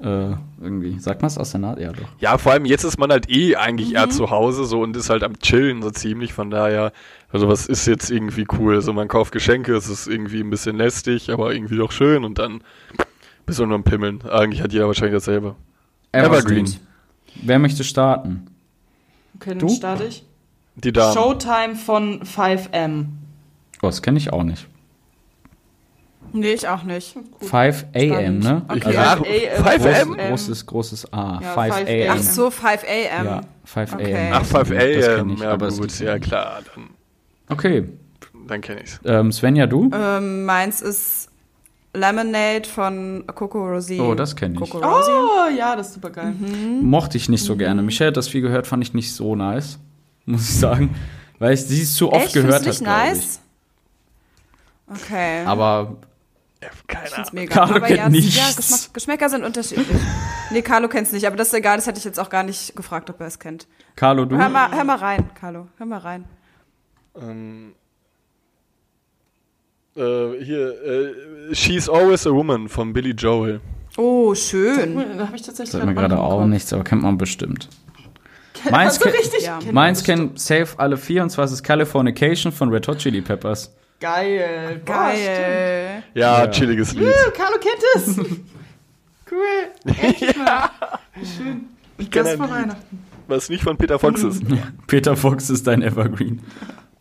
[0.00, 0.98] Äh, irgendwie.
[0.98, 1.80] Sagt man es aus der Nase?
[1.82, 2.08] Ja, doch.
[2.18, 5.10] Ja, vor allem jetzt ist man halt eh eigentlich eher zu Hause so und ist
[5.10, 6.32] halt am Chillen so ziemlich.
[6.32, 6.92] Von daher,
[7.32, 8.80] also was ist jetzt irgendwie cool?
[8.82, 12.38] So man kauft Geschenke, es ist irgendwie ein bisschen lästig, aber irgendwie doch schön und
[12.38, 12.62] dann
[13.46, 14.22] bist du nur am Pimmeln.
[14.30, 15.56] Eigentlich hat jeder wahrscheinlich dasselbe.
[16.12, 16.72] Evergreen.
[17.42, 18.46] Wer möchte starten?
[19.36, 19.66] Okay, Du?
[19.66, 20.24] dann starte ich.
[20.76, 21.14] Die Damen.
[21.14, 23.06] Showtime von 5M.
[23.82, 24.66] Oh, das kenne ich auch nicht.
[26.34, 27.14] Nee, ich auch nicht.
[27.40, 28.62] 5 a.m., ne?
[28.68, 28.78] Okay.
[28.78, 30.06] Ich- Also, Ach, 5 5M?
[30.06, 31.40] groß, großes, großes A.
[31.42, 32.10] Ja, 5 5 a.m.
[32.10, 33.24] Ach so, 5 a.m.
[33.26, 34.14] Ja, 5 Okay.
[34.14, 34.32] a.m.
[34.34, 36.84] Ach, 5A, Das kenn ähm, ich, ja aber gut, ja klar, dann,
[37.52, 37.84] Okay.
[38.48, 39.00] dann kenne ich's.
[39.04, 39.90] Ähm, Svenja, du?
[39.94, 41.28] Ähm, meins ist
[41.94, 44.00] Lemonade von Coco Rosie.
[44.00, 44.60] Oh, das kenn ich.
[44.60, 45.10] Coco Rosie.
[45.10, 46.34] Oh, ja, das ist super geil.
[46.80, 47.82] Mochte ich nicht so gerne.
[47.82, 49.78] Michelle hat das viel gehört, fand ich nicht so nice.
[50.24, 50.94] Muss ich sagen.
[51.38, 52.34] Weil ich sie zu oft Echt?
[52.34, 52.68] gehört habe.
[52.68, 53.40] nicht nice?
[54.88, 55.44] Okay.
[55.44, 55.96] Aber
[56.62, 57.54] Ja, keine Ich find's mega.
[57.54, 58.36] Carlo aber kennt ja, nichts.
[58.36, 60.00] ja Geschmack, Geschmäcker sind unterschiedlich.
[60.50, 62.76] nee, Carlo kennt's nicht, aber das ist egal, das hätte ich jetzt auch gar nicht
[62.76, 63.66] gefragt, ob er es kennt.
[63.96, 64.36] Carlo, du?
[64.36, 65.66] Hör mal, hör mal rein, Carlo.
[65.78, 66.24] Hör mal rein.
[67.20, 67.72] Ähm,
[69.96, 70.82] äh, hier,
[71.50, 73.60] äh, She's Always a Woman von Billy Joel.
[73.98, 74.96] Oh, schön.
[75.18, 77.68] Da habe ich tatsächlich Sagt mir gerade auch nichts, aber kennt man bestimmt.
[78.70, 79.42] Meins, Also ken- richtig.
[79.44, 79.58] Ja.
[79.58, 82.98] kennt meins man kennen safe alle vier, und zwar ist es Californication von Red Hot
[82.98, 83.74] Chili Peppers.
[84.00, 84.80] Geil.
[84.84, 86.02] Boah, Geil.
[86.14, 86.50] Ja, Ja.
[86.50, 87.12] chilliges Lied.
[87.14, 87.34] stimmt.
[87.34, 88.18] Carlo kennt es.
[89.30, 89.94] cool.
[90.02, 90.70] Endlich mal.
[91.36, 91.66] Schön.
[91.98, 93.04] Ich Das vor Weihnachten.
[93.28, 94.42] was nicht von Peter Fox ist.
[94.88, 96.40] Peter Fox ist dein Evergreen.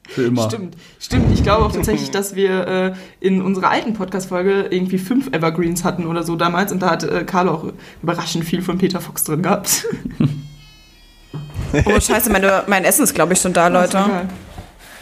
[0.08, 0.44] Für immer.
[0.44, 1.32] Stimmt, stimmt.
[1.34, 6.06] Ich glaube auch tatsächlich, dass wir äh, in unserer alten Podcast-Folge irgendwie fünf Evergreens hatten
[6.06, 7.66] oder so damals und da hat äh, Carlo auch
[8.04, 9.86] überraschend viel von Peter Fox drin gehabt.
[11.86, 13.94] Oh, scheiße, meine, mein Essen ist, glaube ich, schon da, Leute.
[13.94, 14.28] Geil.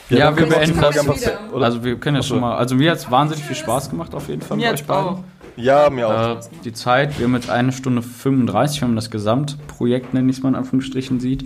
[0.10, 0.98] Ja, wir beenden das.
[1.54, 2.58] Also wir können ja schon mal.
[2.58, 5.04] Also mir hat es wahnsinnig viel Spaß gemacht auf jeden Fall Mir mit euch beiden.
[5.04, 5.24] auch.
[5.56, 6.38] Ja, mir auch.
[6.38, 10.38] Äh, die Zeit, wir haben jetzt eine Stunde 35, wenn man das Gesamtprojekt, nenne ich
[10.38, 11.46] es mal in Anführungsstrichen, sieht.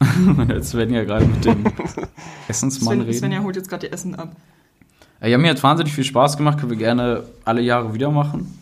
[0.48, 1.64] jetzt werden ja gerade mit dem
[2.48, 3.18] Essensmann Sven, reden.
[3.18, 4.34] Svenja holt jetzt gerade ihr Essen ab.
[5.22, 8.56] Ja, mir hat wahnsinnig viel Spaß gemacht, können wir gerne alle Jahre wieder machen.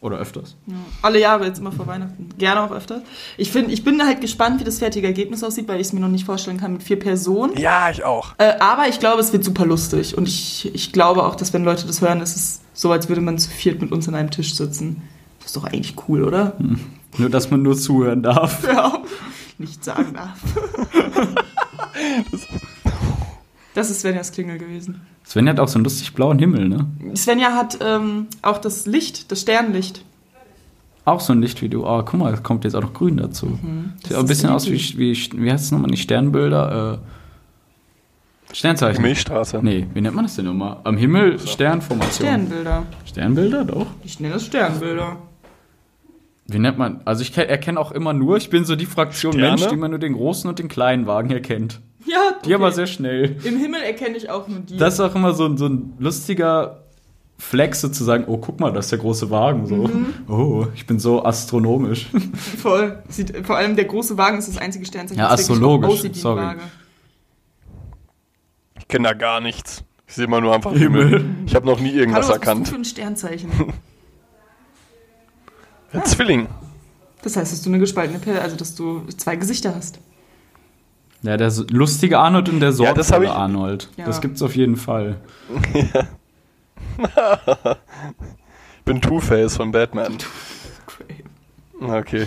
[0.00, 0.54] Oder öfters.
[0.66, 0.74] Ja.
[1.02, 2.28] Alle Jahre jetzt immer vor Weihnachten.
[2.38, 3.02] Gerne auch öfter.
[3.36, 5.98] Ich, find, ich bin halt gespannt, wie das fertige Ergebnis aussieht, weil ich es mir
[5.98, 7.56] noch nicht vorstellen kann mit vier Personen.
[7.58, 8.34] Ja, ich auch.
[8.38, 10.16] Äh, aber ich glaube, es wird super lustig.
[10.16, 13.22] Und ich, ich glaube auch, dass wenn Leute das hören, ist es so, als würde
[13.22, 15.02] man zu viert mit uns an einem Tisch sitzen.
[15.40, 16.56] Das ist doch eigentlich cool, oder?
[17.16, 18.64] Nur, dass man nur zuhören darf.
[18.64, 19.02] Ja.
[19.58, 20.38] Nicht sagen darf.
[23.74, 25.02] Das ist Svenjas Klingel gewesen.
[25.22, 26.86] Sven hat auch so einen lustig blauen Himmel, ne?
[27.14, 30.04] Svenja hat ähm, auch das Licht, das Sternlicht.
[31.04, 31.86] Auch so ein Licht wie du.
[31.86, 33.46] Oh, guck mal, es kommt jetzt auch noch grün dazu.
[33.46, 33.92] Mhm.
[34.02, 37.00] Sieht auch ein bisschen aus wie, wie, wie heißt es nochmal, nicht Sternbilder?
[38.50, 39.00] Äh, Sternzeichen.
[39.00, 39.60] Milchstraße.
[39.62, 40.78] Nee, wie nennt man das denn nochmal?
[40.82, 42.26] Am Himmel Sternformation.
[42.26, 42.82] Sternbilder.
[43.04, 43.86] Sternbilder, doch.
[44.02, 45.18] Ich nenne das Sternbilder.
[46.50, 47.02] Wie nennt man?
[47.04, 49.48] Also ich ke- erkenne auch immer nur, ich bin so die Fraktion Sterne?
[49.56, 51.80] Mensch, die immer nur den großen und den kleinen Wagen erkennt.
[52.06, 52.74] Ja, Die aber okay.
[52.76, 53.36] sehr schnell.
[53.44, 54.78] Im Himmel erkenne ich auch nur die.
[54.78, 56.84] Das ist auch immer so, ein- so ein lustiger
[57.36, 59.66] Flex sozusagen, oh, guck mal, das ist der große Wagen.
[59.66, 59.76] So.
[59.76, 60.06] Mhm.
[60.26, 62.08] Oh, ich bin so astronomisch.
[62.62, 63.02] Voll.
[63.08, 66.18] Sieht, vor allem der große Wagen ist das einzige Sternzeichen, Ja, das astrologisch, aussieht wie
[66.18, 66.40] sorry.
[66.40, 66.60] Waage.
[68.78, 69.84] Ich kenne da gar nichts.
[70.06, 71.26] Ich sehe immer nur einfach Himmel.
[71.46, 72.68] Ich habe noch nie Hallo, irgendwas was bist du erkannt.
[72.68, 73.50] für ein Sternzeichen?
[75.92, 76.48] Ja, Zwilling.
[77.22, 79.98] Das heißt, dass du eine gespaltene Pelle, also dass du zwei Gesichter hast.
[81.22, 83.88] Ja, der lustige Arnold und der Ja, sorgvolle ich- Arnold.
[83.96, 84.04] Ja.
[84.06, 85.16] Das gibt's auf jeden Fall.
[85.74, 85.86] Ich
[88.84, 90.16] bin Two-Face von Batman.
[91.80, 92.26] Okay.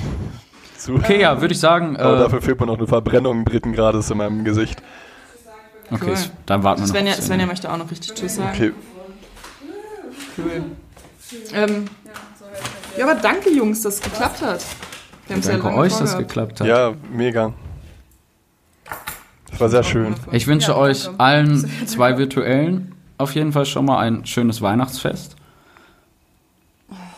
[0.77, 0.95] Zu.
[0.95, 1.95] Okay, ja, würde ich sagen.
[1.97, 4.81] Aber Äh, dafür fehlt mir noch eine Verbrennung dritten Grades in meinem Gesicht.
[5.91, 6.15] okay, Cool.
[6.45, 7.13] dann warten wir noch.
[7.21, 8.49] Svenja möchte auch noch richtig Tschüss sagen.
[8.53, 8.71] Okay.
[10.37, 10.63] Cool.
[11.53, 11.85] Ähm,
[13.05, 14.63] ja, aber danke, Jungs, dass es geklappt hat.
[15.27, 16.67] Wir haben's ja Danke lange euch, dass es geklappt hat.
[16.67, 17.53] Ja, mega.
[19.49, 20.15] Das war sehr schön.
[20.31, 25.35] Ich wünsche Ja, euch allen zwei virtuellen auf jeden Fall schon mal ein schönes Weihnachtsfest.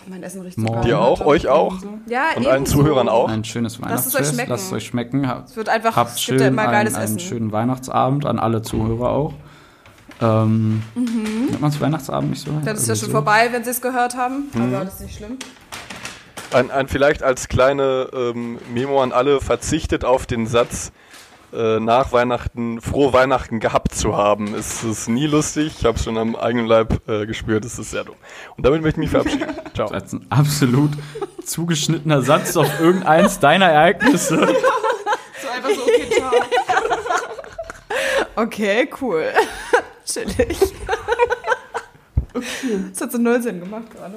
[0.05, 0.81] Mein Essen riecht Morgen.
[0.81, 1.77] Dir auch, euch auch
[2.07, 2.65] Ja, und allen.
[2.65, 3.29] Zuhörern auch.
[3.29, 4.33] Ein schönes Lasst es euch Weihnachtsfest.
[4.33, 4.49] schmecken.
[4.51, 5.27] Lasst es euch schmecken.
[5.29, 7.19] Habt, Es wird einfach, habt es gibt ja schön immer einen, Essen.
[7.19, 9.33] schönen Weihnachtsabend an alle Zuhörer auch.
[10.21, 12.51] Ähm, Nennt man es Weihnachtsabend nicht so?
[12.51, 12.65] Mhm.
[12.65, 13.11] Das ist ja Irgendwie schon so?
[13.17, 14.49] vorbei, wenn sie es gehört haben.
[14.53, 14.61] Mhm.
[14.75, 15.37] Aber das ist nicht schlimm.
[16.53, 20.91] Ein, ein vielleicht als kleine ähm, Memo an alle verzichtet auf den Satz
[21.51, 24.53] äh, nach Weihnachten frohe Weihnachten gehabt zu haben.
[24.53, 25.73] Es ist nie lustig.
[25.79, 27.65] Ich habe es schon am eigenen Leib äh, gespürt.
[27.65, 28.15] Es ist sehr dumm.
[28.55, 29.47] Und damit möchte ich mich verabschieden.
[29.75, 29.89] Ciao.
[29.89, 30.91] Das ist ein absolut
[31.43, 34.47] zugeschnittener Satz auf irgendeins deiner Ereignisse.
[35.41, 36.31] So einfach so, okay, ciao.
[38.35, 39.25] Okay, cool.
[40.05, 40.57] Chillig.
[42.35, 42.79] Okay.
[42.91, 44.15] Das hat so null Sinn gemacht gerade.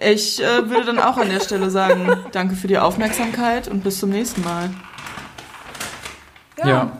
[0.00, 3.98] Ich äh, würde dann auch an der Stelle sagen, danke für die Aufmerksamkeit und bis
[3.98, 4.70] zum nächsten Mal.
[6.64, 6.92] Ja.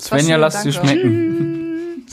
[0.00, 0.88] Svenja, schön, lass dir danke.
[0.88, 2.06] schmecken.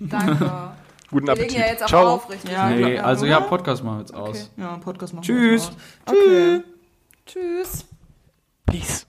[0.00, 0.72] Danke.
[1.10, 1.50] Guten Wir Appetit.
[1.52, 2.08] legen ja jetzt auch Ciao.
[2.14, 2.50] auf, richtig?
[2.50, 3.30] Ja, Nee, ja, also oder?
[3.32, 4.50] ja, Podcast machen wir jetzt aus.
[4.56, 5.70] Ja, Podcast machen Tschüss.
[6.06, 6.12] wir.
[6.14, 6.62] Okay.
[7.26, 7.84] Tschüss.
[8.66, 9.06] Peace.